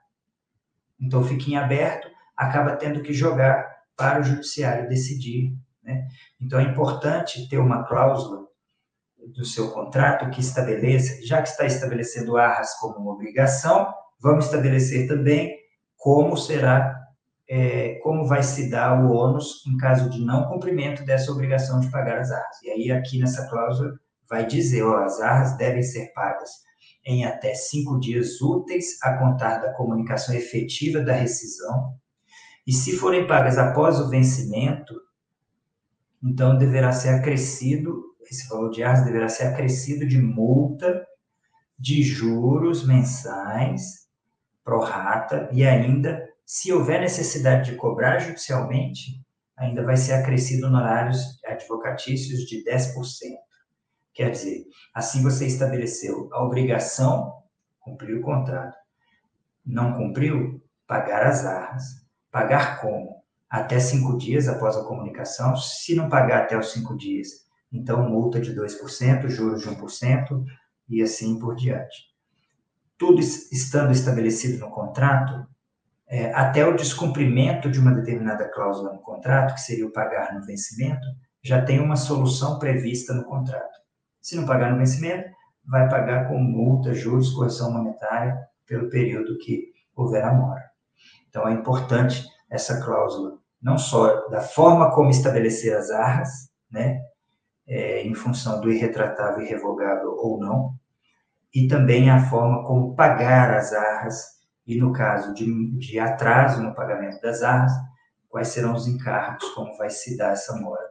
[1.01, 5.55] Então fica em aberto, acaba tendo que jogar para o judiciário decidir.
[5.83, 6.07] Né?
[6.40, 8.48] Então é importante ter uma cláusula
[9.35, 15.09] do seu contrato que estabeleça, já que está estabelecendo arras como uma obrigação, vamos estabelecer
[15.09, 15.57] também
[15.97, 16.95] como será
[17.51, 21.91] é, como vai se dar o ônus em caso de não cumprimento dessa obrigação de
[21.91, 22.62] pagar as arras.
[22.62, 26.51] E aí, aqui nessa cláusula, vai dizer, ó, as arras devem ser pagas
[27.07, 31.95] em até cinco dias úteis a contar da comunicação efetiva da rescisão,
[32.67, 34.93] e se forem pagas após o vencimento,
[36.23, 41.07] então deverá ser acrescido, esse valor de arras deverá ser acrescido de multa,
[41.79, 44.09] de juros mensais,
[44.64, 49.23] prorata, e ainda se houver necessidade de cobrar judicialmente,
[49.57, 52.95] ainda vai ser acrescido honorários advocatícios de 10%.
[54.14, 54.64] Quer dizer,
[54.95, 57.43] assim você estabeleceu a obrigação,
[57.81, 58.77] cumprir o contrato.
[59.64, 60.62] Não cumpriu?
[60.87, 61.85] Pagar as arras.
[62.31, 63.23] Pagar como?
[63.49, 65.57] Até cinco dias após a comunicação.
[65.57, 70.44] Se não pagar até os cinco dias, então multa de 2%, juros de 1%
[70.88, 72.09] e assim por diante.
[72.96, 75.46] Tudo estando estabelecido no contrato,
[76.07, 80.44] é, até o descumprimento de uma determinada cláusula no contrato, que seria o pagar no
[80.44, 81.07] vencimento,
[81.42, 83.78] já tem uma solução prevista no contrato.
[84.20, 85.28] Se não pagar no vencimento,
[85.64, 90.64] vai pagar com multa, juros, correção monetária pelo período que houver a mora.
[91.28, 97.00] Então é importante essa cláusula, não só da forma como estabelecer as arras, né,
[97.68, 100.74] é, em função do irretratável, irrevogável ou não,
[101.54, 106.74] e também a forma como pagar as arras e, no caso de, de atraso no
[106.74, 107.72] pagamento das armas,
[108.28, 110.88] quais serão os encargos, como vai se dar essa mora.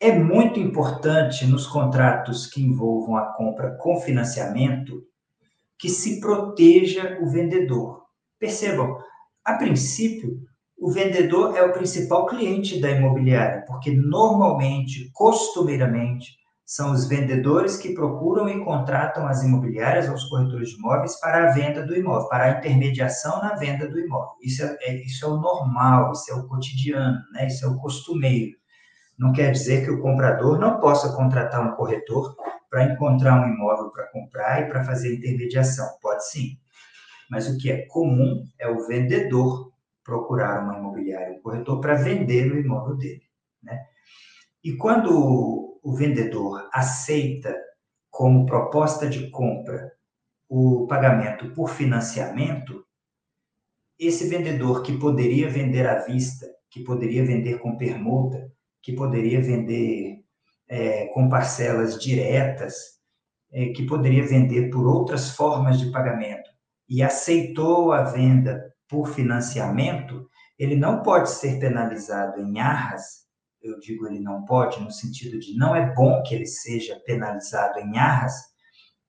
[0.00, 5.04] É muito importante nos contratos que envolvam a compra com financiamento
[5.76, 8.04] que se proteja o vendedor.
[8.38, 8.96] Percebam,
[9.44, 10.47] a princípio,
[10.80, 17.94] o vendedor é o principal cliente da imobiliária, porque normalmente, costumeiramente, são os vendedores que
[17.94, 22.28] procuram e contratam as imobiliárias ou os corretores de imóveis para a venda do imóvel,
[22.28, 24.34] para a intermediação na venda do imóvel.
[24.42, 27.46] Isso é, é, isso é o normal, isso é o cotidiano, né?
[27.46, 28.56] isso é o costumeiro.
[29.18, 32.36] Não quer dizer que o comprador não possa contratar um corretor
[32.70, 35.88] para encontrar um imóvel para comprar e para fazer intermediação.
[36.00, 36.58] Pode sim.
[37.30, 39.67] Mas o que é comum é o vendedor
[40.08, 43.22] procurar uma imobiliária, um corretor, para vender o imóvel dele.
[43.62, 43.78] Né?
[44.64, 47.54] E quando o vendedor aceita
[48.10, 49.92] como proposta de compra
[50.48, 52.82] o pagamento por financiamento,
[53.98, 60.24] esse vendedor que poderia vender à vista, que poderia vender com permuta, que poderia vender
[60.66, 62.98] é, com parcelas diretas,
[63.52, 66.48] é, que poderia vender por outras formas de pagamento
[66.88, 73.28] e aceitou a venda por financiamento, ele não pode ser penalizado em arras
[73.62, 77.78] eu digo ele não pode, no sentido de não é bom que ele seja penalizado
[77.80, 78.34] em arras,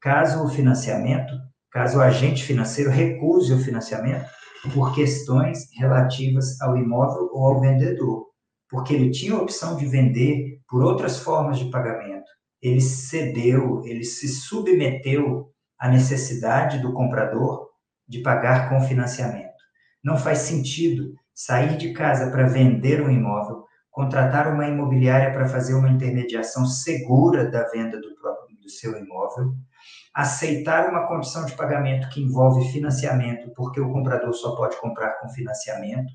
[0.02, 1.34] caso o financiamento,
[1.72, 4.26] caso o agente financeiro recuse o financiamento
[4.74, 8.28] por questões relativas ao imóvel ou ao vendedor,
[8.70, 12.30] porque ele tinha a opção de vender por outras formas de pagamento.
[12.62, 17.70] Ele cedeu, ele se submeteu à necessidade do comprador
[18.08, 19.49] de pagar com financiamento.
[20.04, 25.74] Não faz sentido sair de casa para vender um imóvel contratar uma imobiliária para fazer
[25.74, 29.54] uma intermediação segura da venda do, próprio, do seu imóvel,
[30.14, 35.28] aceitar uma condição de pagamento que envolve financiamento, porque o comprador só pode comprar com
[35.30, 36.14] financiamento,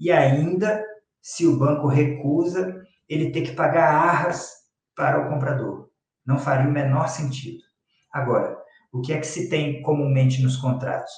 [0.00, 0.82] e ainda,
[1.20, 4.52] se o banco recusa, ele ter que pagar arras
[4.94, 5.90] para o comprador.
[6.24, 7.62] Não faria o menor sentido.
[8.12, 8.56] Agora,
[8.92, 11.12] o que é que se tem comumente nos contratos?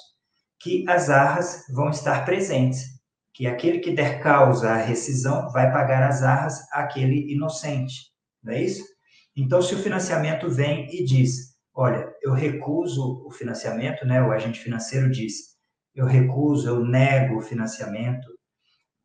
[0.61, 2.99] Que as arras vão estar presentes
[3.33, 8.11] que aquele que der causa à rescisão vai pagar as arras àquele inocente,
[8.42, 8.85] não é isso?
[9.37, 14.21] Então, se o financiamento vem e diz, olha, eu recuso o financiamento, né?
[14.21, 15.57] O agente financeiro diz,
[15.94, 18.27] eu recuso, eu nego o financiamento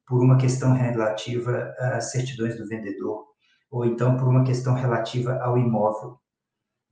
[0.07, 3.27] por uma questão relativa às certidões do vendedor,
[3.69, 6.17] ou então por uma questão relativa ao imóvel.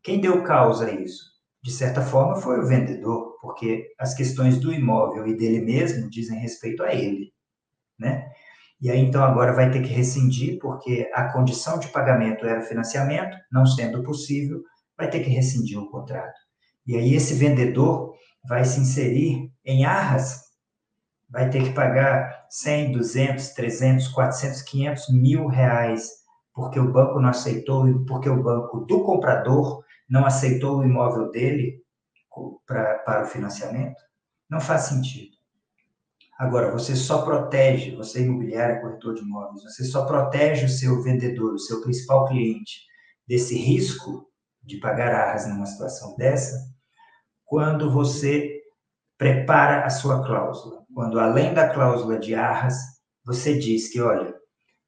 [0.03, 1.23] Quem deu causa a isso?
[1.63, 6.39] De certa forma, foi o vendedor, porque as questões do imóvel e dele mesmo dizem
[6.39, 7.31] respeito a ele,
[7.99, 8.31] né?
[8.81, 12.63] E aí, então, agora vai ter que rescindir, porque a condição de pagamento era o
[12.63, 14.63] financiamento, não sendo possível,
[14.97, 16.33] vai ter que rescindir o contrato.
[16.87, 20.41] E aí, esse vendedor vai se inserir em arras,
[21.29, 26.09] vai ter que pagar 100, 200, 300, 400, 500 mil reais,
[26.51, 29.80] porque o banco não aceitou, porque o banco do comprador
[30.11, 31.81] não aceitou o imóvel dele
[32.67, 33.95] pra, para o financiamento.
[34.49, 35.37] Não faz sentido.
[36.37, 41.01] Agora, você só protege, você é imobiliário, corretor de imóveis, você só protege o seu
[41.01, 42.81] vendedor, o seu principal cliente,
[43.25, 44.27] desse risco
[44.61, 46.57] de pagar arras numa situação dessa,
[47.45, 48.59] quando você
[49.17, 50.83] prepara a sua cláusula.
[50.93, 52.75] Quando, além da cláusula de arras,
[53.23, 54.33] você diz que, olha,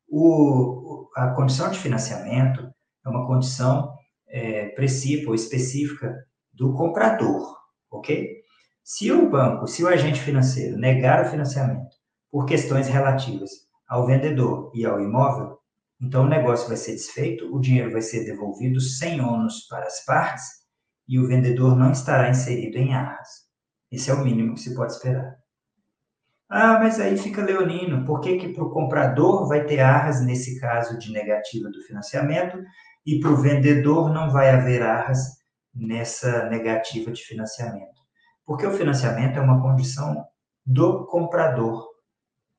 [0.10, 2.68] o, a condição de financiamento
[3.06, 4.03] é uma condição é,
[4.76, 6.16] precípua ou específica
[6.52, 7.58] do comprador,
[7.92, 8.44] ok?
[8.84, 11.96] Se o banco, se o agente financeiro negar o financiamento
[12.32, 13.52] por questões relativas
[13.88, 15.58] ao vendedor e ao imóvel,
[16.02, 20.04] então o negócio vai ser desfeito, o dinheiro vai ser devolvido sem ônus para as
[20.04, 20.44] partes
[21.08, 23.30] e o vendedor não estará inserido em arras.
[23.92, 25.38] Esse é o mínimo que se pode esperar.
[26.50, 30.60] Ah, mas aí fica leonino, por que que para o comprador vai ter arras nesse
[30.60, 32.62] caso de negativa do financiamento
[33.06, 35.20] e para o vendedor não vai haver arras
[35.74, 38.02] nessa negativa de financiamento?
[38.46, 40.26] Porque o financiamento é uma condição
[40.66, 41.88] do comprador.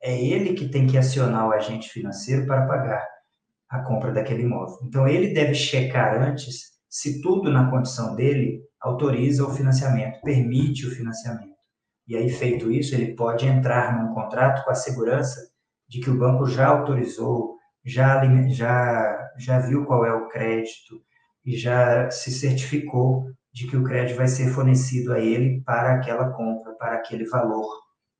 [0.02, 3.07] É ele que tem que acionar o agente financeiro para pagar
[3.68, 4.78] a compra daquele imóvel.
[4.83, 10.90] Então, ele deve checar antes se tudo na condição dele autoriza o financiamento, permite o
[10.90, 11.54] financiamento.
[12.07, 15.40] E aí, feito isso, ele pode entrar num contrato com a segurança
[15.88, 21.03] de que o banco já autorizou, já, já, já viu qual é o crédito
[21.44, 26.31] e já se certificou de que o crédito vai ser fornecido a ele para aquela
[26.31, 27.68] compra, para aquele valor,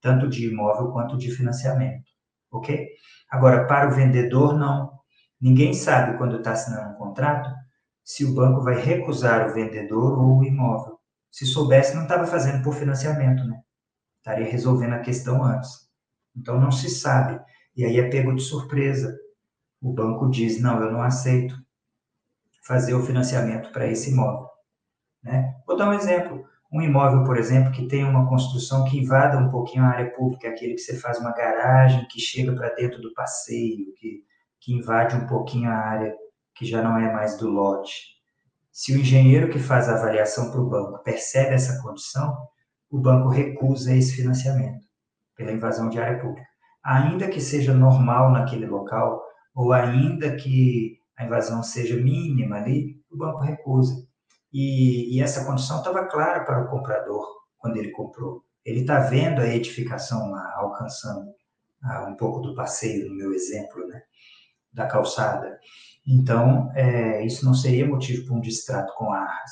[0.00, 2.04] tanto de imóvel quanto de financiamento,
[2.52, 2.88] ok?
[3.31, 4.92] Agora, para o vendedor, não.
[5.40, 7.50] Ninguém sabe quando está assinando um contrato
[8.04, 10.98] se o banco vai recusar o vendedor ou o imóvel.
[11.31, 13.60] Se soubesse, não estava fazendo por financiamento, né?
[14.19, 15.71] Estaria resolvendo a questão antes.
[16.37, 17.40] Então, não se sabe.
[17.75, 19.19] E aí é pego de surpresa.
[19.85, 21.54] O banco diz: não, eu não aceito
[22.62, 24.48] fazer o financiamento para esse imóvel.
[25.22, 25.54] Né?
[25.66, 26.46] Vou dar um exemplo.
[26.72, 30.48] Um imóvel, por exemplo, que tem uma construção que invada um pouquinho a área pública,
[30.48, 34.24] aquele que você faz uma garagem que chega para dentro do passeio, que,
[34.58, 36.16] que invade um pouquinho a área
[36.54, 38.14] que já não é mais do lote,
[38.74, 42.37] se o engenheiro que faz a avaliação para o banco percebe essa condição,
[42.90, 44.85] o banco recusa esse financiamento
[45.37, 46.44] pela invasão de área pública.
[46.82, 49.23] Ainda que seja normal naquele local,
[49.55, 54.07] ou ainda que a invasão seja mínima ali, o banco recusa.
[54.52, 57.27] E, e essa condição estava clara para o comprador
[57.59, 58.44] quando ele comprou.
[58.65, 61.33] Ele está vendo a edificação lá, alcançando
[61.83, 64.02] ah, um pouco do passeio, no meu exemplo, né,
[64.73, 65.59] da calçada.
[66.07, 69.50] Então, é, isso não seria motivo para um distrato com arras.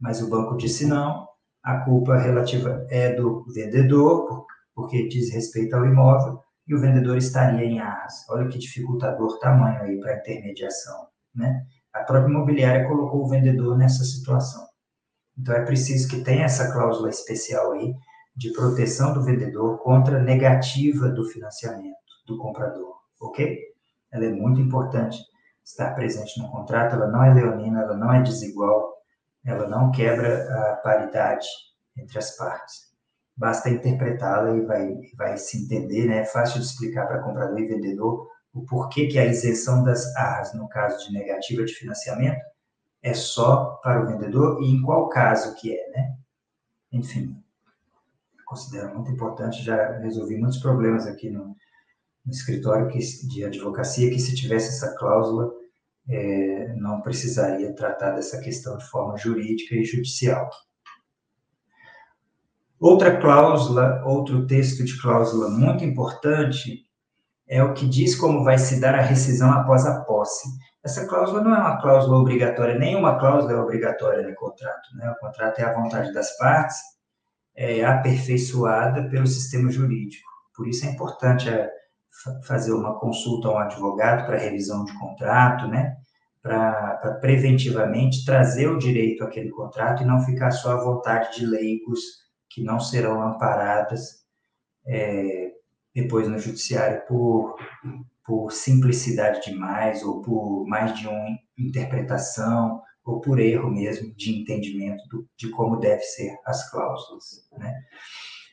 [0.00, 1.28] Mas o banco disse não,
[1.62, 6.40] a culpa relativa é do vendedor, porque diz respeito ao imóvel,
[6.72, 8.26] e o vendedor estaria em arras.
[8.30, 11.66] Olha que dificultador tamanho aí para a intermediação, né?
[11.92, 14.66] A própria imobiliária colocou o vendedor nessa situação.
[15.38, 17.94] Então, é preciso que tenha essa cláusula especial aí
[18.34, 21.92] de proteção do vendedor contra negativa do financiamento
[22.26, 23.58] do comprador, ok?
[24.10, 25.18] Ela é muito importante
[25.62, 28.94] estar presente no contrato, ela não é leonina, ela não é desigual,
[29.44, 31.46] ela não quebra a paridade
[31.98, 32.91] entre as partes.
[33.36, 36.18] Basta interpretá-la e vai, vai se entender, né?
[36.18, 40.52] É fácil de explicar para comprador e vendedor o porquê que a isenção das arras,
[40.54, 42.40] no caso de negativa de financiamento,
[43.02, 46.16] é só para o vendedor e em qual caso que é, né?
[46.92, 47.42] Enfim,
[48.44, 51.56] considero muito importante, já resolvi muitos problemas aqui no,
[52.24, 55.50] no escritório que, de advocacia, que se tivesse essa cláusula,
[56.08, 60.50] é, não precisaria tratar dessa questão de forma jurídica e judicial.
[62.82, 66.82] Outra cláusula, outro texto de cláusula muito importante
[67.48, 70.48] é o que diz como vai se dar a rescisão após a posse.
[70.82, 74.96] Essa cláusula não é uma cláusula obrigatória, nenhuma cláusula é obrigatória no contrato.
[74.96, 75.08] Né?
[75.08, 76.76] O contrato é a vontade das partes,
[77.54, 80.28] é aperfeiçoada pelo sistema jurídico.
[80.56, 81.70] Por isso é importante é,
[82.44, 85.94] fazer uma consulta a um advogado para revisão de contrato, né?
[86.42, 92.00] Para preventivamente trazer o direito àquele contrato e não ficar só à vontade de leigos
[92.52, 94.22] que não serão amparadas
[94.86, 95.52] é,
[95.94, 97.56] depois no judiciário por,
[98.24, 105.02] por simplicidade demais ou por mais de uma interpretação ou por erro mesmo de entendimento
[105.08, 107.48] do, de como deve ser as cláusulas.
[107.58, 107.74] Né?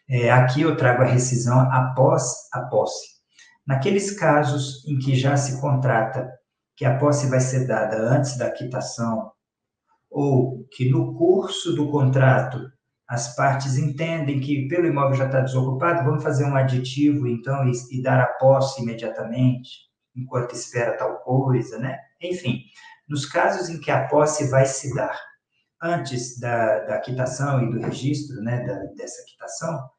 [0.10, 3.20] É, aqui eu trago a rescisão após a posse.
[3.66, 6.32] Naqueles casos em que já se contrata
[6.76, 9.32] que a posse vai ser dada antes da quitação,
[10.10, 12.72] ou que no curso do contrato
[13.10, 17.72] as partes entendem que pelo imóvel já está desocupado, vamos fazer um aditivo então e,
[17.91, 21.97] e dar a posse imediatamente, enquanto espera tal coisa, né?
[22.22, 22.62] Enfim,
[23.07, 25.20] nos casos em que a posse vai se dar
[25.82, 29.89] antes da, da quitação e do registro, né, da, dessa quitação,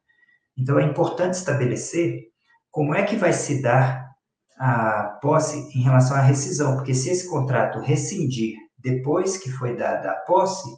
[0.57, 2.31] então é importante estabelecer
[2.69, 4.09] como é que vai se dar
[4.57, 6.75] a posse em relação à rescisão?
[6.77, 10.69] Porque se esse contrato rescindir depois que foi dada a posse,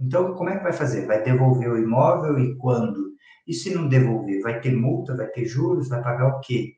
[0.00, 1.06] então como é que vai fazer?
[1.06, 3.10] Vai devolver o imóvel e quando?
[3.46, 6.74] E se não devolver, vai ter multa, vai ter juros, vai pagar o quê?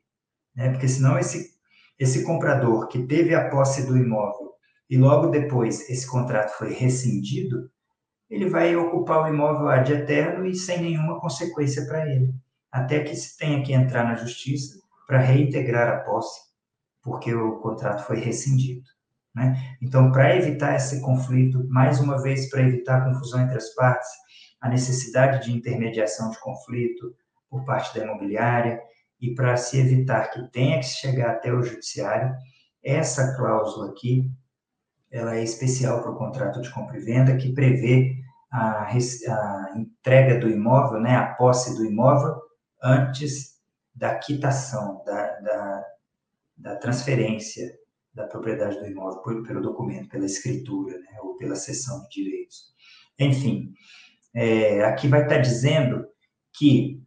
[0.55, 0.71] Né?
[0.71, 1.51] Porque senão esse,
[1.99, 4.51] esse comprador que teve a posse do imóvel
[4.89, 7.69] e logo depois esse contrato foi rescindido,
[8.29, 12.33] ele vai ocupar o imóvel ad eterno e sem nenhuma consequência para ele
[12.71, 16.41] até que se tenha que entrar na justiça para reintegrar a posse,
[17.03, 18.89] porque o contrato foi rescindido.
[19.35, 19.75] Né?
[19.81, 24.09] Então, para evitar esse conflito, mais uma vez, para evitar a confusão entre as partes,
[24.61, 27.15] a necessidade de intermediação de conflito
[27.49, 28.79] por parte da imobiliária
[29.19, 32.35] e para se evitar que tenha que chegar até o judiciário,
[32.83, 34.29] essa cláusula aqui,
[35.11, 38.15] ela é especial para o contrato de compra e venda, que prevê
[38.51, 42.35] a, a entrega do imóvel, né, a posse do imóvel,
[42.81, 43.53] antes
[43.95, 45.85] da quitação, da, da,
[46.57, 47.71] da transferência
[48.13, 52.73] da propriedade do imóvel por, pelo documento, pela escritura, né, ou pela cessão de direitos.
[53.19, 53.73] Enfim,
[54.35, 56.05] é, aqui vai estar dizendo
[56.53, 57.01] que,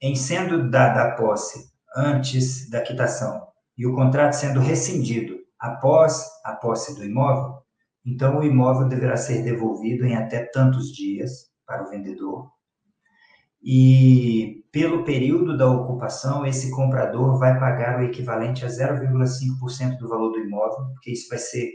[0.00, 3.46] em sendo dada a posse antes da quitação
[3.76, 7.62] e o contrato sendo rescindido após a posse do imóvel,
[8.04, 12.50] então o imóvel deverá ser devolvido em até tantos dias para o vendedor
[13.62, 20.32] e pelo período da ocupação, esse comprador vai pagar o equivalente a 0,5% do valor
[20.32, 21.70] do imóvel, porque isso vai ser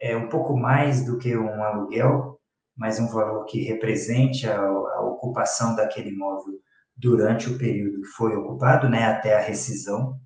[0.00, 2.38] é, um pouco mais do que um aluguel,
[2.76, 6.54] mas um valor que represente a, a ocupação daquele imóvel
[6.96, 10.18] durante o período que foi ocupado, né, até a rescisão,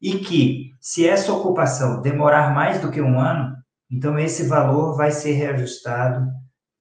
[0.00, 3.54] e que, se essa ocupação demorar mais do que um ano,
[3.90, 6.26] então esse valor vai ser reajustado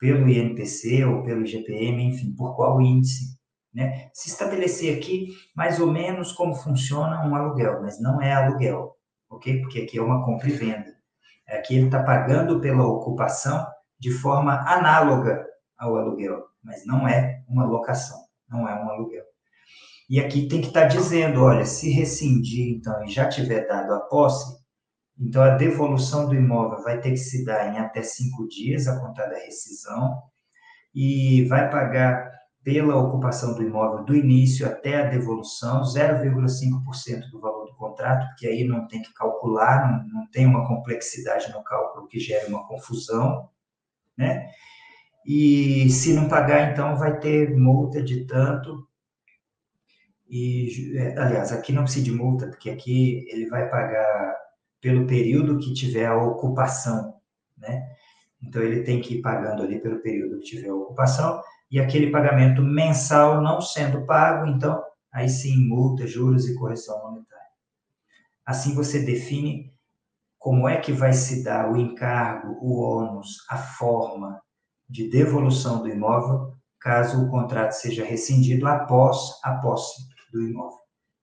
[0.01, 3.37] pelo INPC ou pelo IGPM, enfim, por qual índice.
[3.71, 4.09] Né?
[4.11, 8.95] Se estabelecer aqui mais ou menos como funciona um aluguel, mas não é aluguel,
[9.29, 9.61] ok?
[9.61, 10.91] Porque aqui é uma compra e venda.
[11.47, 13.63] Aqui ele está pagando pela ocupação
[13.99, 15.45] de forma análoga
[15.77, 18.17] ao aluguel, mas não é uma locação,
[18.49, 19.23] não é um aluguel.
[20.09, 23.93] E aqui tem que estar tá dizendo, olha, se rescindir, então, e já tiver dado
[23.93, 24.60] a posse,
[25.19, 28.99] então a devolução do imóvel vai ter que se dar em até cinco dias, a
[28.99, 30.21] contar da rescisão,
[30.93, 32.31] e vai pagar
[32.63, 38.47] pela ocupação do imóvel do início até a devolução, 0,5% do valor do contrato, porque
[38.47, 42.67] aí não tem que calcular, não, não tem uma complexidade no cálculo que gere uma
[42.67, 43.49] confusão,
[44.17, 44.51] né?
[45.25, 48.87] E se não pagar, então vai ter multa de tanto.
[50.29, 54.35] E, é, aliás, aqui não precisa de multa, porque aqui ele vai pagar
[54.81, 57.15] pelo período que tiver a ocupação,
[57.57, 57.87] né?
[58.41, 62.11] Então ele tem que ir pagando ali pelo período que tiver a ocupação e aquele
[62.11, 67.45] pagamento mensal não sendo pago, então, aí sim, multa, juros e correção monetária.
[68.45, 69.71] Assim você define
[70.37, 74.41] como é que vai se dar o encargo, o ônus, a forma
[74.89, 80.01] de devolução do imóvel, caso o contrato seja rescindido após a posse
[80.33, 80.79] do imóvel.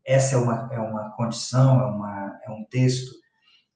[0.06, 3.17] Essa é uma, é uma condição, é, uma, é um texto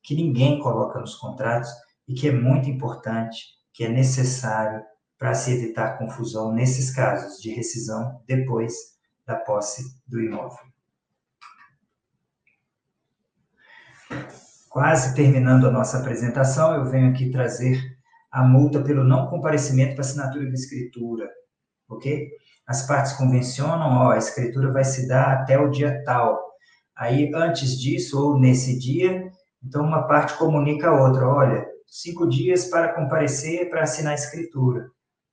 [0.02, 1.70] que ninguém coloca nos contratos
[2.08, 4.82] e que é muito importante, que é necessário
[5.18, 8.74] para se evitar confusão nesses casos de rescisão depois
[9.24, 10.58] da posse do imóvel.
[14.68, 17.80] Quase terminando a nossa apresentação, eu venho aqui trazer
[18.30, 21.30] a multa pelo não comparecimento para assinatura de escritura,
[21.88, 22.30] ok?
[22.66, 26.40] As partes convencionam, ó, a escritura vai se dar até o dia tal.
[26.96, 29.30] Aí, antes disso, ou nesse dia,
[29.64, 34.90] então uma parte comunica a outra, olha, cinco dias para comparecer para assinar a escritura.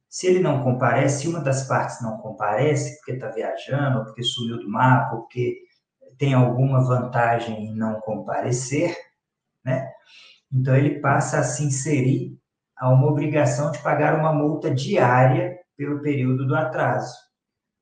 [0.10, 4.24] Se ele não comparece, se uma das partes não comparece, porque está viajando, ou porque
[4.24, 5.58] sumiu do mapa, ou porque
[6.18, 8.96] tem alguma vantagem em não comparecer,
[9.64, 9.90] né?
[10.52, 12.38] Então ele passa a se inserir
[12.76, 17.14] a uma obrigação de pagar uma multa diária pelo período do atraso.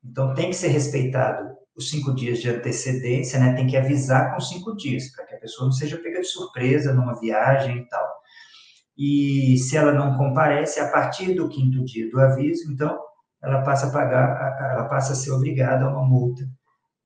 [0.04, 3.54] Então tem que ser respeitado os cinco dias de antecedência, né?
[3.54, 7.78] Tem que avisar com cinco dias para pessoa não seja pega de surpresa numa viagem
[7.78, 8.18] e tal
[8.98, 12.98] e se ela não comparece, a partir do quinto dia do aviso, então,
[13.40, 16.42] ela passa a pagar, ela passa a ser obrigada a uma multa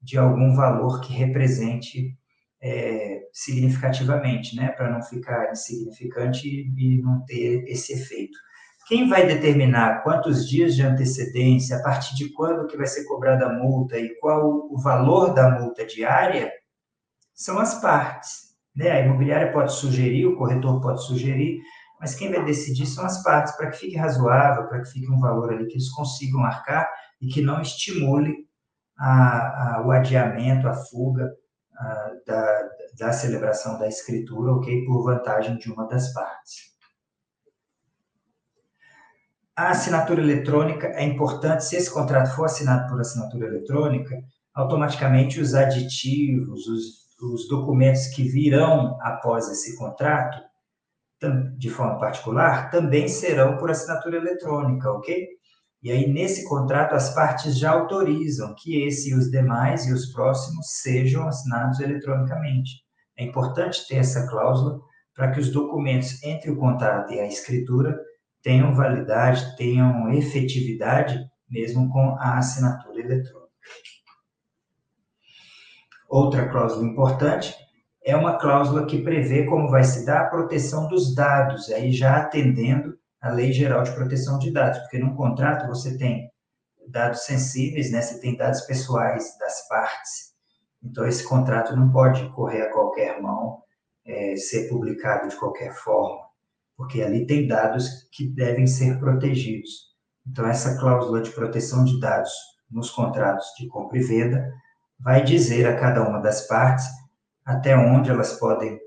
[0.00, 2.16] de algum valor que represente
[2.62, 8.38] é, significativamente, né, para não ficar insignificante e não ter esse efeito.
[8.88, 13.46] Quem vai determinar quantos dias de antecedência, a partir de quando que vai ser cobrada
[13.46, 16.50] a multa e qual o valor da multa diária,
[17.34, 18.54] são as partes.
[18.74, 18.90] Né?
[18.90, 21.60] A imobiliária pode sugerir, o corretor pode sugerir,
[22.00, 25.20] mas quem vai decidir são as partes, para que fique razoável, para que fique um
[25.20, 26.88] valor ali que eles consigam marcar
[27.20, 28.48] e que não estimule
[28.98, 31.32] a, a, o adiamento, a fuga
[31.78, 32.68] a, da,
[32.98, 34.84] da celebração da escritura, ok?
[34.84, 36.72] Por vantagem de uma das partes.
[39.54, 44.16] A assinatura eletrônica é importante, se esse contrato for assinado por assinatura eletrônica,
[44.54, 50.42] automaticamente os aditivos, os, os documentos que virão após esse contrato,
[51.56, 55.28] de forma particular, também serão por assinatura eletrônica, ok?
[55.82, 60.06] E aí, nesse contrato, as partes já autorizam que esse e os demais e os
[60.12, 62.82] próximos sejam assinados eletronicamente.
[63.16, 64.80] É importante ter essa cláusula
[65.14, 67.98] para que os documentos entre o contrato e a escritura
[68.42, 71.18] tenham validade, tenham efetividade,
[71.48, 73.52] mesmo com a assinatura eletrônica.
[76.12, 77.56] Outra cláusula importante
[78.04, 82.18] é uma cláusula que prevê como vai se dar a proteção dos dados, aí já
[82.18, 86.30] atendendo à Lei Geral de Proteção de Dados, porque num contrato você tem
[86.86, 88.02] dados sensíveis, né?
[88.02, 90.34] Você tem dados pessoais das partes.
[90.82, 93.62] Então esse contrato não pode correr a qualquer mão,
[94.04, 96.26] é, ser publicado de qualquer forma,
[96.76, 99.94] porque ali tem dados que devem ser protegidos.
[100.26, 102.32] Então essa cláusula de proteção de dados
[102.70, 104.52] nos contratos de compra e venda
[105.02, 106.86] vai dizer a cada uma das partes
[107.44, 108.78] até onde elas podem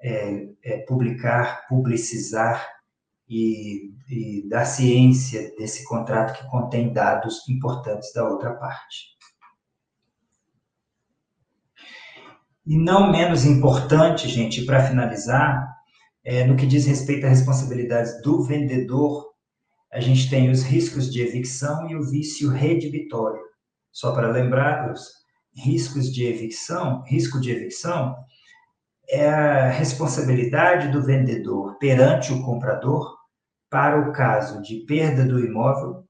[0.00, 2.66] é, é, publicar, publicizar
[3.28, 9.16] e, e dar ciência desse contrato que contém dados importantes da outra parte.
[12.64, 15.68] E não menos importante, gente, para finalizar,
[16.24, 19.32] é, no que diz respeito à responsabilidade do vendedor,
[19.92, 23.40] a gente tem os riscos de evicção e o vício redibitório.
[23.92, 25.15] Só para lembrar-los,
[25.56, 28.14] riscos de evicção, risco de evicção
[29.08, 33.16] é a responsabilidade do vendedor perante o comprador
[33.70, 36.04] para o caso de perda do imóvel,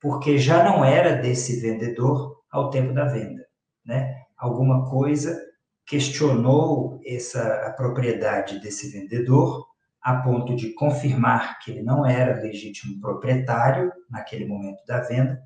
[0.00, 3.44] porque já não era desse vendedor ao tempo da venda,
[3.84, 4.14] né?
[4.36, 5.38] Alguma coisa
[5.86, 9.66] questionou essa a propriedade desse vendedor
[10.02, 15.40] a ponto de confirmar que ele não era legítimo proprietário naquele momento da venda,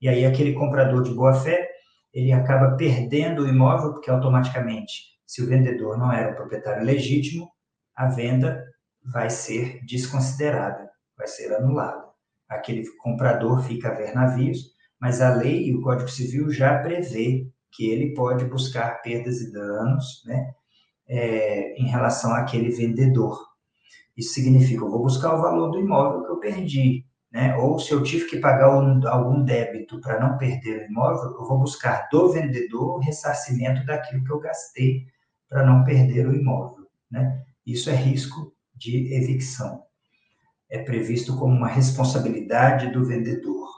[0.00, 1.68] e aí aquele comprador de boa fé,
[2.12, 7.50] ele acaba perdendo o imóvel, porque automaticamente, se o vendedor não era o proprietário legítimo,
[7.94, 8.64] a venda
[9.04, 12.04] vai ser desconsiderada, vai ser anulada.
[12.48, 17.50] Aquele comprador fica a ver navios, mas a lei e o Código Civil já prevê
[17.72, 20.52] que ele pode buscar perdas e danos né,
[21.08, 23.38] é, em relação àquele vendedor.
[24.16, 27.56] Isso significa, eu vou buscar o valor do imóvel que eu perdi, né?
[27.56, 31.46] Ou se eu tive que pagar um, algum débito para não perder o imóvel, eu
[31.46, 35.06] vou buscar do vendedor o ressarcimento daquilo que eu gastei
[35.48, 37.42] para não perder o imóvel, né?
[37.66, 39.84] Isso é risco de evicção.
[40.68, 43.68] É previsto como uma responsabilidade do vendedor.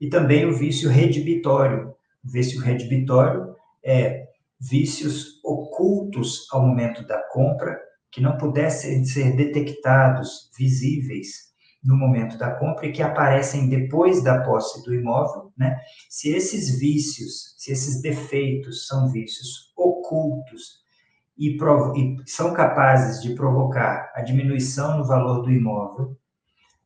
[0.00, 1.94] E também o vício redibitório.
[2.24, 4.26] O vício redibitório é
[4.60, 7.78] vícios ocultos ao momento da compra
[8.10, 11.53] que não pudessem ser detectados, visíveis
[11.84, 15.78] no momento da compra e que aparecem depois da posse do imóvel, né?
[16.08, 20.82] Se esses vícios, se esses defeitos são vícios ocultos
[21.36, 26.16] e, e são capazes de provocar a diminuição no valor do imóvel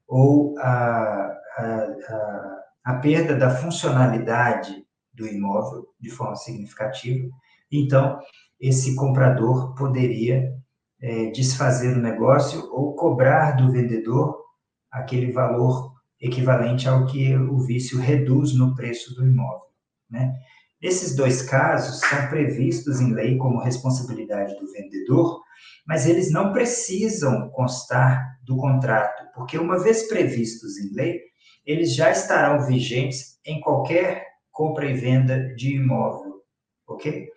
[0.09, 1.65] ou a, a,
[2.09, 4.85] a, a perda da funcionalidade
[5.15, 7.29] do imóvel de forma significativa,
[7.71, 8.19] então
[8.61, 10.53] esse comprador poderia
[11.01, 14.48] é, desfazer o negócio ou cobrar do vendedor
[14.91, 19.69] aquele valor equivalente ao que o vício reduz no preço do imóvel.
[20.11, 20.35] Né?
[20.81, 25.41] Esses dois casos são previstos em lei como responsabilidade do vendedor,
[25.87, 31.21] mas eles não precisam constar do contrato, porque uma vez previstos em lei,
[31.67, 36.43] eles já estarão vigentes em qualquer compra e venda de imóvel,
[36.87, 37.29] ok?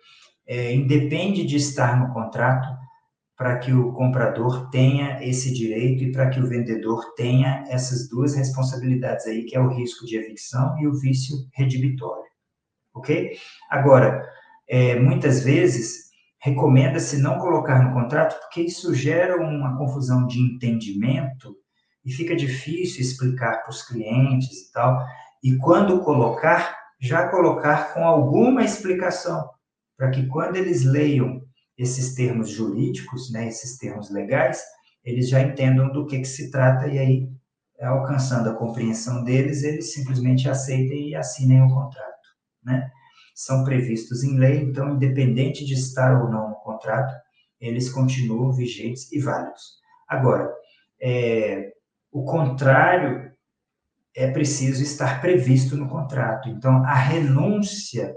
[0.46, 2.68] É, independe de estar no contrato,
[3.42, 8.36] para que o comprador tenha esse direito e para que o vendedor tenha essas duas
[8.36, 12.30] responsabilidades aí, que é o risco de evicção e o vício redibitório.
[12.94, 13.36] Ok?
[13.68, 14.24] Agora,
[14.68, 21.56] é, muitas vezes recomenda-se não colocar no contrato porque isso gera uma confusão de entendimento
[22.04, 25.04] e fica difícil explicar para os clientes e tal.
[25.42, 29.50] E quando colocar, já colocar com alguma explicação,
[29.96, 31.41] para que quando eles leiam
[31.82, 34.62] esses termos jurídicos, né, esses termos legais,
[35.04, 37.28] eles já entendam do que, que se trata e aí,
[37.80, 42.28] alcançando a compreensão deles, eles simplesmente aceitem e assinem o contrato,
[42.62, 42.88] né?
[43.34, 47.12] São previstos em lei, então, independente de estar ou não no contrato,
[47.60, 49.80] eles continuam vigentes e válidos.
[50.06, 50.52] Agora,
[51.00, 51.72] é,
[52.12, 53.32] o contrário
[54.14, 56.48] é preciso estar previsto no contrato.
[56.48, 58.14] Então, a renúncia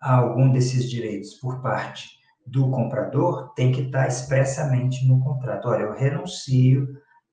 [0.00, 2.08] a algum desses direitos por parte
[2.46, 5.68] do comprador, tem que estar expressamente no contrato.
[5.68, 6.88] Olha, eu renuncio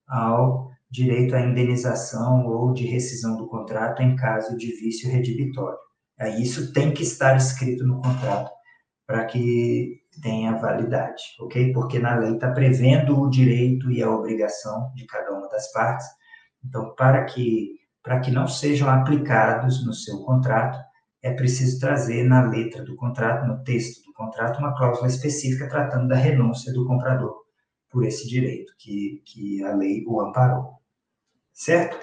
[0.07, 5.77] ao direito à indenização ou de rescisão do contrato em caso de vício redibitório.
[6.39, 8.51] Isso tem que estar escrito no contrato
[9.05, 11.71] para que tenha validade, ok?
[11.73, 16.07] Porque na lei está prevendo o direito e a obrigação de cada uma das partes.
[16.63, 20.79] Então, para que para que não sejam aplicados no seu contrato,
[21.25, 26.07] é preciso trazer na letra do contrato, no texto do contrato, uma cláusula específica tratando
[26.07, 27.35] da renúncia do comprador
[27.89, 30.75] por esse direito que, que a lei o amparou.
[31.51, 31.97] Certo?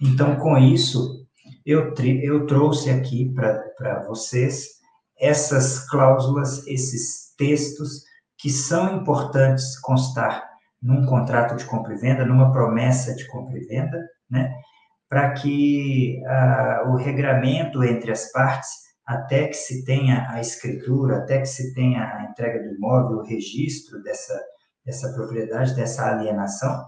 [0.00, 1.26] Então, com isso,
[1.66, 1.92] eu,
[2.22, 4.78] eu trouxe aqui para vocês
[5.20, 8.02] essas cláusulas, esses textos
[8.38, 10.48] que são importantes constar
[10.80, 14.54] num contrato de compra e venda, numa promessa de compra e venda, né?
[15.08, 18.68] Para que uh, o regramento entre as partes,
[19.06, 23.24] até que se tenha a escritura, até que se tenha a entrega do imóvel, o
[23.24, 24.38] registro dessa,
[24.84, 26.86] dessa propriedade, dessa alienação,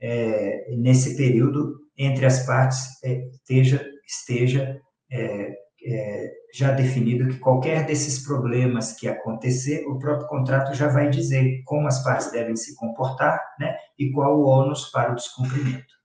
[0.00, 4.80] é, nesse período, entre as partes, é, esteja, esteja
[5.10, 5.52] é,
[5.84, 11.62] é, já definido que qualquer desses problemas que acontecer, o próprio contrato já vai dizer
[11.64, 16.01] como as partes devem se comportar, né, e qual o ônus para o descumprimento.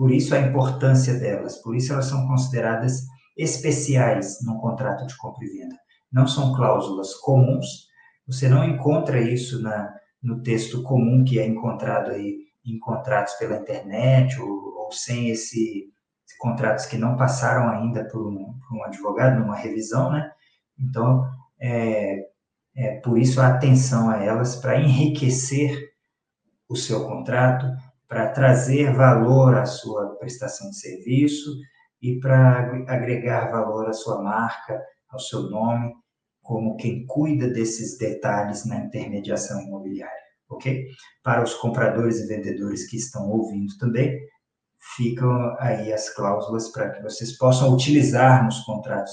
[0.00, 3.02] Por isso a importância delas, por isso elas são consideradas
[3.36, 5.76] especiais no contrato de compra e venda.
[6.10, 7.86] Não são cláusulas comuns,
[8.26, 13.58] você não encontra isso na, no texto comum que é encontrado aí em contratos pela
[13.58, 15.92] internet ou, ou sem esse
[16.38, 20.32] contratos que não passaram ainda por um, por um advogado numa revisão, né?
[20.78, 21.30] Então,
[21.60, 22.26] é,
[22.74, 25.90] é por isso a atenção a elas para enriquecer
[26.70, 27.66] o seu contrato,
[28.10, 31.48] para trazer valor à sua prestação de serviço
[32.02, 35.94] e para agregar valor à sua marca, ao seu nome,
[36.42, 40.12] como quem cuida desses detalhes na intermediação imobiliária.
[40.48, 40.88] ok?
[41.22, 44.18] Para os compradores e vendedores que estão ouvindo também,
[44.96, 49.12] ficam aí as cláusulas para que vocês possam utilizar nos contratos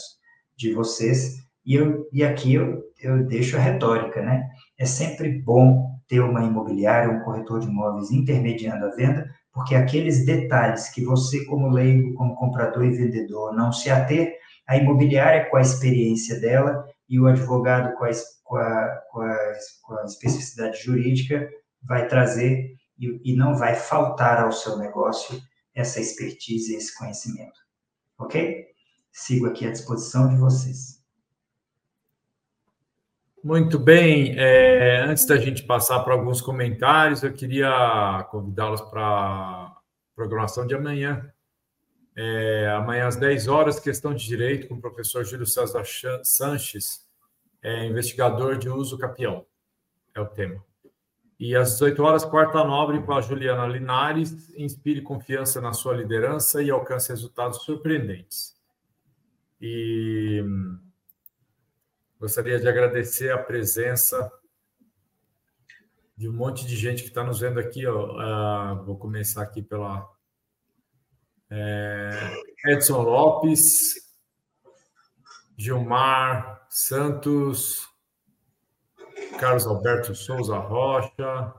[0.58, 1.36] de vocês.
[1.64, 4.50] E, eu, e aqui eu, eu deixo a retórica, né?
[4.80, 10.26] É sempre bom ter uma imobiliária, um corretor de imóveis intermediando a venda, porque aqueles
[10.26, 14.38] detalhes que você, como leigo, como comprador e vendedor, não se ater,
[14.68, 18.10] a imobiliária, com a experiência dela, e o advogado, com a,
[18.43, 19.38] com a, com a,
[19.84, 21.49] com a especificidade jurídica,
[21.82, 25.39] vai trazer e, e não vai faltar ao seu negócio
[25.74, 27.60] essa expertise esse conhecimento.
[28.18, 28.66] Ok?
[29.12, 30.97] Sigo aqui à disposição de vocês.
[33.44, 34.36] Muito bem.
[34.38, 39.78] É, antes da gente passar para alguns comentários, eu queria convidá-los para a
[40.16, 41.32] programação de amanhã.
[42.16, 45.84] É, amanhã às 10 horas, questão de direito com o professor Júlio César
[46.24, 47.08] Sanches,
[47.62, 49.46] é, investigador de uso capião,
[50.16, 50.64] é o tema.
[51.40, 56.64] E às 18 horas, quarta nobre com a Juliana Linares, inspire confiança na sua liderança
[56.64, 58.56] e alcance resultados surpreendentes.
[59.62, 60.44] E
[62.20, 64.32] gostaria de agradecer a presença
[66.15, 67.86] de um monte de gente que está nos vendo aqui.
[67.86, 68.15] Ó.
[68.15, 70.09] Uh, vou começar aqui pela
[71.49, 72.09] é,
[72.65, 73.95] Edson Lopes,
[75.55, 77.88] Gilmar Santos,
[79.39, 81.53] Carlos Alberto Souza Rocha,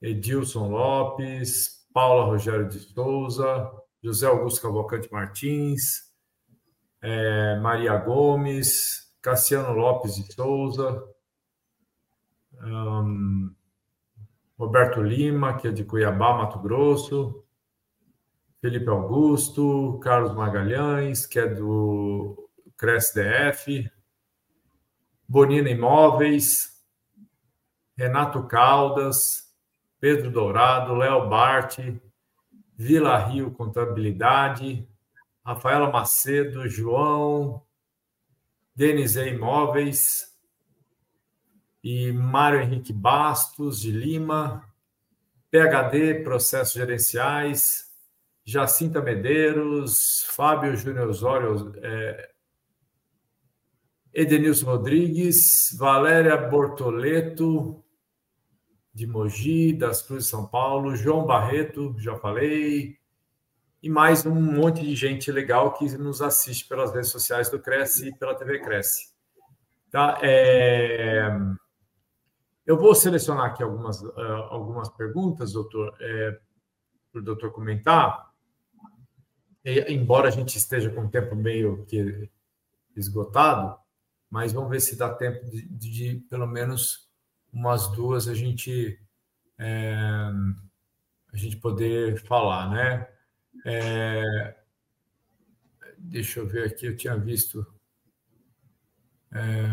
[0.00, 3.70] Edilson Lopes, Paula Rogério de Souza,
[4.02, 6.12] José Augusto Cavalcante Martins,
[7.02, 11.04] é, Maria Gomes, Cassiano Lopes de Souza,
[12.62, 13.52] um,
[14.56, 17.44] Roberto Lima, que é de Cuiabá, Mato Grosso,
[18.60, 23.90] Felipe Augusto, Carlos Magalhães, que é do CresDF,
[25.28, 26.80] Bonina Imóveis,
[27.96, 29.52] Renato Caldas,
[29.98, 31.80] Pedro Dourado, Léo Bart,
[32.76, 34.88] Vila Rio Contabilidade,
[35.44, 37.65] Rafaela Macedo, João,
[38.76, 40.36] Denise Imóveis
[41.82, 44.62] e Mário Henrique Bastos de Lima,
[45.50, 47.86] PHD Processos Gerenciais,
[48.44, 52.30] Jacinta Medeiros, Fábio Júnior Osório, é,
[54.12, 57.82] Edenilson Rodrigues, Valéria Bortoleto,
[58.92, 62.98] de Mogi, das Cruzes São Paulo, João Barreto, já falei,
[63.82, 68.08] e mais um monte de gente legal que nos assiste pelas redes sociais do Cresce
[68.08, 69.14] e pela TV Cresce.
[69.90, 70.18] Tá?
[70.22, 71.28] É...
[72.66, 74.20] Eu vou selecionar aqui algumas, uh,
[74.50, 76.36] algumas perguntas, doutor, é,
[77.12, 78.28] para o doutor comentar,
[79.64, 82.28] e, embora a gente esteja com o tempo meio que
[82.96, 83.78] esgotado,
[84.28, 87.08] mas vamos ver se dá tempo de, de, de pelo menos
[87.52, 88.98] umas duas a gente
[89.58, 90.30] é,
[91.32, 93.08] a gente poder falar, né?
[93.64, 94.56] É,
[95.96, 97.66] deixa eu ver aqui, eu tinha visto.
[99.32, 99.66] É,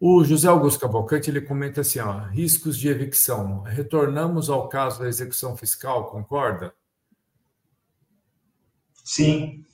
[0.00, 3.62] o José Augusto Cavalcante ele comenta assim: ó, riscos de evicção.
[3.62, 6.74] Retornamos ao caso da execução fiscal, concorda?
[8.92, 9.64] Sim.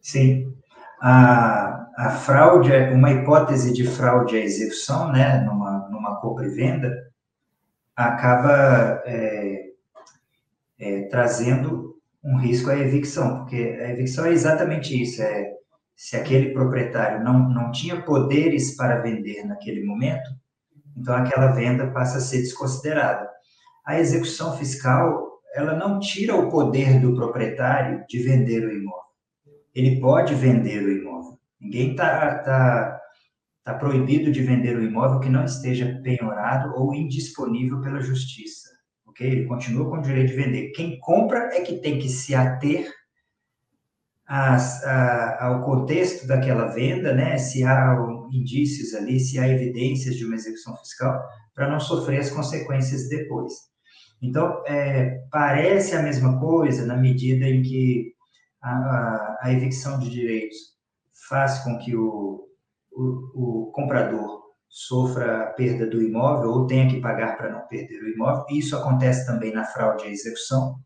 [0.00, 0.56] Sim
[1.00, 7.10] a, a fraude, uma hipótese de fraude à execução, né, numa, numa compra e venda,
[7.94, 9.65] acaba é,
[10.78, 15.52] é, trazendo um risco à evicção, porque a evicção é exatamente isso, é
[15.94, 20.28] se aquele proprietário não, não tinha poderes para vender naquele momento,
[20.96, 23.28] então aquela venda passa a ser desconsiderada.
[23.86, 29.06] A execução fiscal, ela não tira o poder do proprietário de vender o imóvel
[29.76, 31.38] ele pode vender o imóvel.
[31.60, 33.00] Ninguém está tá,
[33.62, 38.70] tá proibido de vender o imóvel que não esteja penhorado ou indisponível pela justiça.
[39.16, 39.26] Ok?
[39.26, 40.70] Ele continua com o direito de vender.
[40.72, 42.86] Quem compra é que tem que se ater
[44.26, 47.38] as, a, ao contexto daquela venda, né?
[47.38, 47.96] Se há
[48.30, 51.22] indícios ali, se há evidências de uma execução fiscal,
[51.54, 53.52] para não sofrer as consequências depois.
[54.20, 58.12] Então, é, parece a mesma coisa na medida em que
[58.62, 60.56] a, a evicção de direitos
[61.28, 62.46] faz com que o,
[62.92, 64.45] o, o comprador
[64.78, 68.44] sofra a perda do imóvel ou tenha que pagar para não perder o imóvel.
[68.50, 70.78] Isso acontece também na fraude à execução,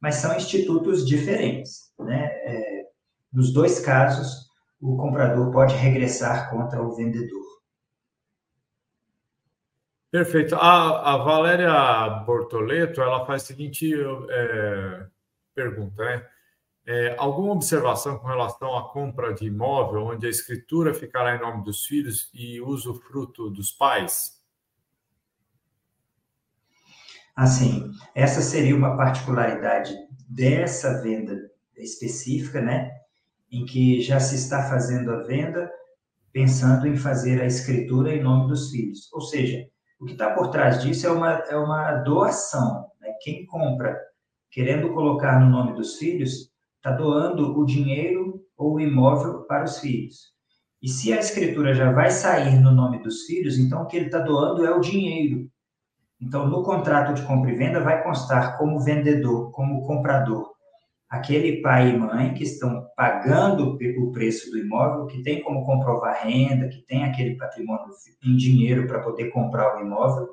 [0.00, 1.92] mas são institutos diferentes.
[2.00, 2.24] Né?
[2.24, 2.86] É,
[3.32, 4.48] nos dois casos,
[4.80, 7.44] o comprador pode regressar contra o vendedor.
[10.10, 10.56] Perfeito.
[10.56, 13.94] A, a Valéria Bortoleto ela faz a seguinte
[14.28, 15.06] é,
[15.54, 16.26] pergunta, né?
[16.86, 21.62] É, alguma observação com relação à compra de imóvel, onde a escritura ficará em nome
[21.62, 24.40] dos filhos e uso fruto dos pais?
[27.36, 29.94] Assim, essa seria uma particularidade
[30.28, 32.90] dessa venda específica, né?
[33.50, 35.70] Em que já se está fazendo a venda
[36.32, 39.12] pensando em fazer a escritura em nome dos filhos.
[39.12, 39.66] Ou seja,
[39.98, 42.86] o que está por trás disso é uma, é uma doação.
[43.00, 43.12] Né?
[43.20, 43.98] Quem compra
[44.50, 46.49] querendo colocar no nome dos filhos
[46.80, 50.30] está doando o dinheiro ou o imóvel para os filhos.
[50.82, 54.06] E se a escritura já vai sair no nome dos filhos, então o que ele
[54.06, 55.46] está doando é o dinheiro.
[56.18, 60.50] Então, no contrato de compra e venda, vai constar como vendedor, como comprador,
[61.08, 66.24] aquele pai e mãe que estão pagando o preço do imóvel, que tem como comprovar
[66.24, 67.86] renda, que tem aquele patrimônio
[68.24, 70.30] em dinheiro para poder comprar o imóvel,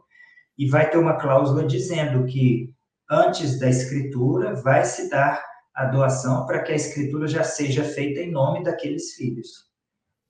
[0.58, 2.74] e vai ter uma cláusula dizendo que
[3.10, 5.42] antes da escritura vai se dar
[5.78, 9.68] a doação para que a escritura já seja feita em nome daqueles filhos.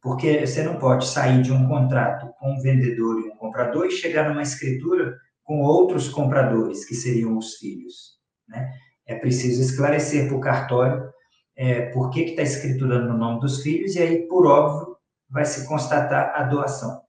[0.02, 3.92] Porque você não pode sair de um contrato com um vendedor e um comprador e
[3.92, 8.18] chegar numa escritura com outros compradores, que seriam os filhos.
[8.46, 8.70] Né?
[9.08, 11.10] É preciso esclarecer para o cartório
[11.56, 14.98] é, por que está escriturando no nome dos filhos, e aí, por óbvio,
[15.30, 17.02] vai se constatar a doação.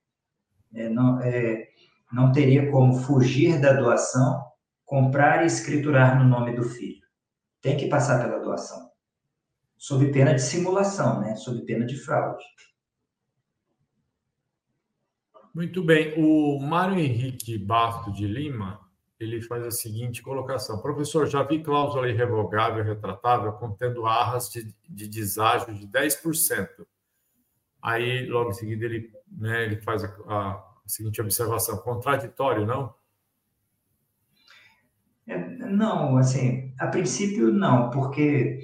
[0.73, 1.67] É, não, é,
[2.13, 4.41] não teria como fugir da doação,
[4.85, 7.08] comprar e escriturar no nome do filho.
[7.61, 8.91] Tem que passar pela doação.
[9.77, 11.37] Sob pena de simulação, né?
[11.37, 12.45] sob pena de fraude.
[15.55, 16.15] Muito bem.
[16.17, 18.81] O Mário Henrique Basto de Lima,
[19.19, 20.81] ele faz a seguinte colocação.
[20.81, 26.69] Professor, já vi cláusula irrevogável retratável contendo arras de, de deságio de 10%.
[27.83, 31.79] Aí, logo em seguida, ele, né, ele faz a, a seguinte observação.
[31.79, 32.95] Contraditório, não?
[35.29, 38.61] É, não, assim, a princípio não, porque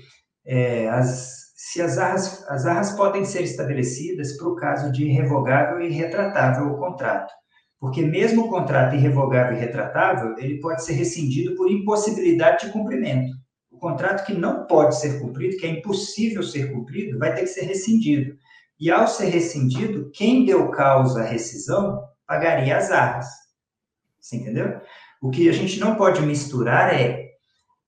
[0.47, 5.81] é, as se as arras, as arras podem ser estabelecidas para o caso de irrevogável
[5.81, 7.33] e retratável o contrato.
[7.81, 13.35] Porque mesmo o contrato irrevogável e retratável, ele pode ser rescindido por impossibilidade de cumprimento.
[13.71, 17.47] O contrato que não pode ser cumprido, que é impossível ser cumprido, vai ter que
[17.47, 18.37] ser rescindido.
[18.79, 23.27] E ao ser rescindido, quem deu causa à rescisão pagaria as arras.
[24.21, 24.81] Você entendeu?
[25.25, 27.31] O que a gente não pode misturar é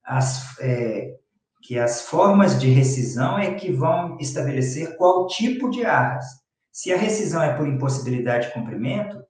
[0.03, 1.13] as, é,
[1.61, 6.25] que as formas de rescisão é que vão estabelecer qual tipo de arras.
[6.71, 9.23] Se a rescisão é por impossibilidade de cumprimento,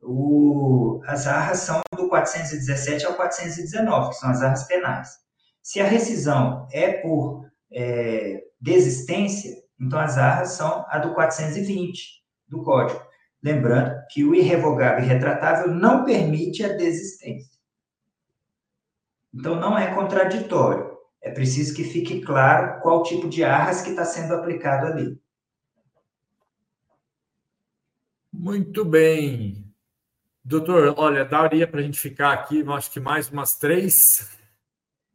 [0.00, 5.10] o, as arras são do 417 ao 419, que são as arras penais.
[5.62, 12.62] Se a rescisão é por é, desistência, então as arras são a do 420 do
[12.62, 13.02] Código.
[13.44, 17.60] Lembrando que o irrevogável e retratável não permite a desistência.
[19.32, 24.04] Então não é contraditório é preciso que fique claro qual tipo de arras que está
[24.04, 25.18] sendo aplicado ali.
[28.30, 29.64] Muito bem.
[30.44, 34.38] Doutor, olha, daria para a gente ficar aqui, acho que mais umas três,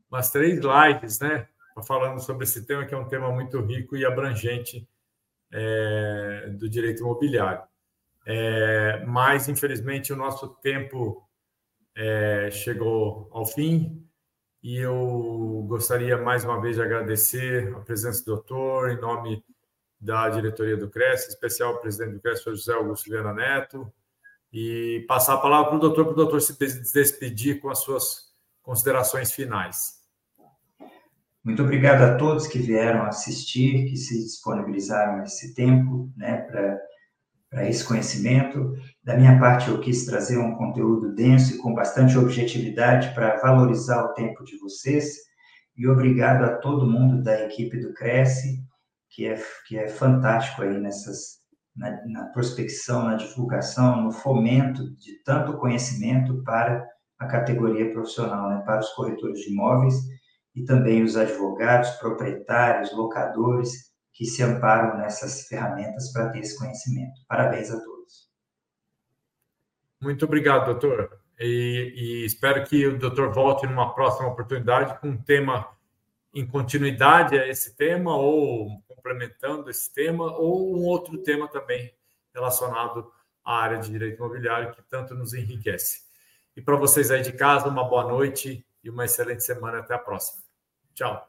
[0.09, 1.47] umas três lives, né?
[1.85, 4.89] Falando sobre esse tema, que é um tema muito rico e abrangente
[5.53, 7.61] é, do direito imobiliário.
[8.25, 11.27] É, mas, infelizmente, o nosso tempo
[11.95, 14.05] é, chegou ao fim.
[14.61, 19.43] E eu gostaria mais uma vez de agradecer a presença do doutor, em nome
[19.99, 23.91] da diretoria do CRES, em especial o presidente do CRES, José Augusto Viana Neto,
[24.51, 26.57] e passar a palavra para o doutor, para o doutor se
[26.93, 29.99] despedir com as suas considerações finais.
[31.43, 36.79] Muito obrigado a todos que vieram assistir, que se disponibilizaram esse tempo né, para
[37.49, 38.73] para esse conhecimento.
[39.03, 44.03] Da minha parte, eu quis trazer um conteúdo denso e com bastante objetividade para valorizar
[44.03, 45.15] o tempo de vocês.
[45.75, 48.63] E obrigado a todo mundo da equipe do Cresce,
[49.09, 51.39] que é, que é fantástico aí nessas,
[51.75, 56.85] na, na prospecção, na divulgação, no fomento de tanto conhecimento para
[57.17, 59.95] a categoria profissional, né, para os corretores de imóveis
[60.55, 63.88] e também os advogados, proprietários, locadores
[64.19, 67.21] que se amparam nessas ferramentas para ter esse conhecimento.
[67.25, 68.29] Parabéns a todos.
[70.01, 71.21] Muito obrigado, doutor.
[71.39, 75.69] E, e espero que o doutor volte numa próxima oportunidade com um tema
[76.33, 81.95] em continuidade a esse tema, ou complementando esse tema, ou um outro tema também
[82.35, 83.09] relacionado
[83.41, 86.01] à área de direito imobiliário que tanto nos enriquece.
[86.57, 89.79] E para vocês aí de casa, uma boa noite e uma excelente semana.
[89.79, 90.43] Até a próxima.
[90.93, 91.25] Tchau.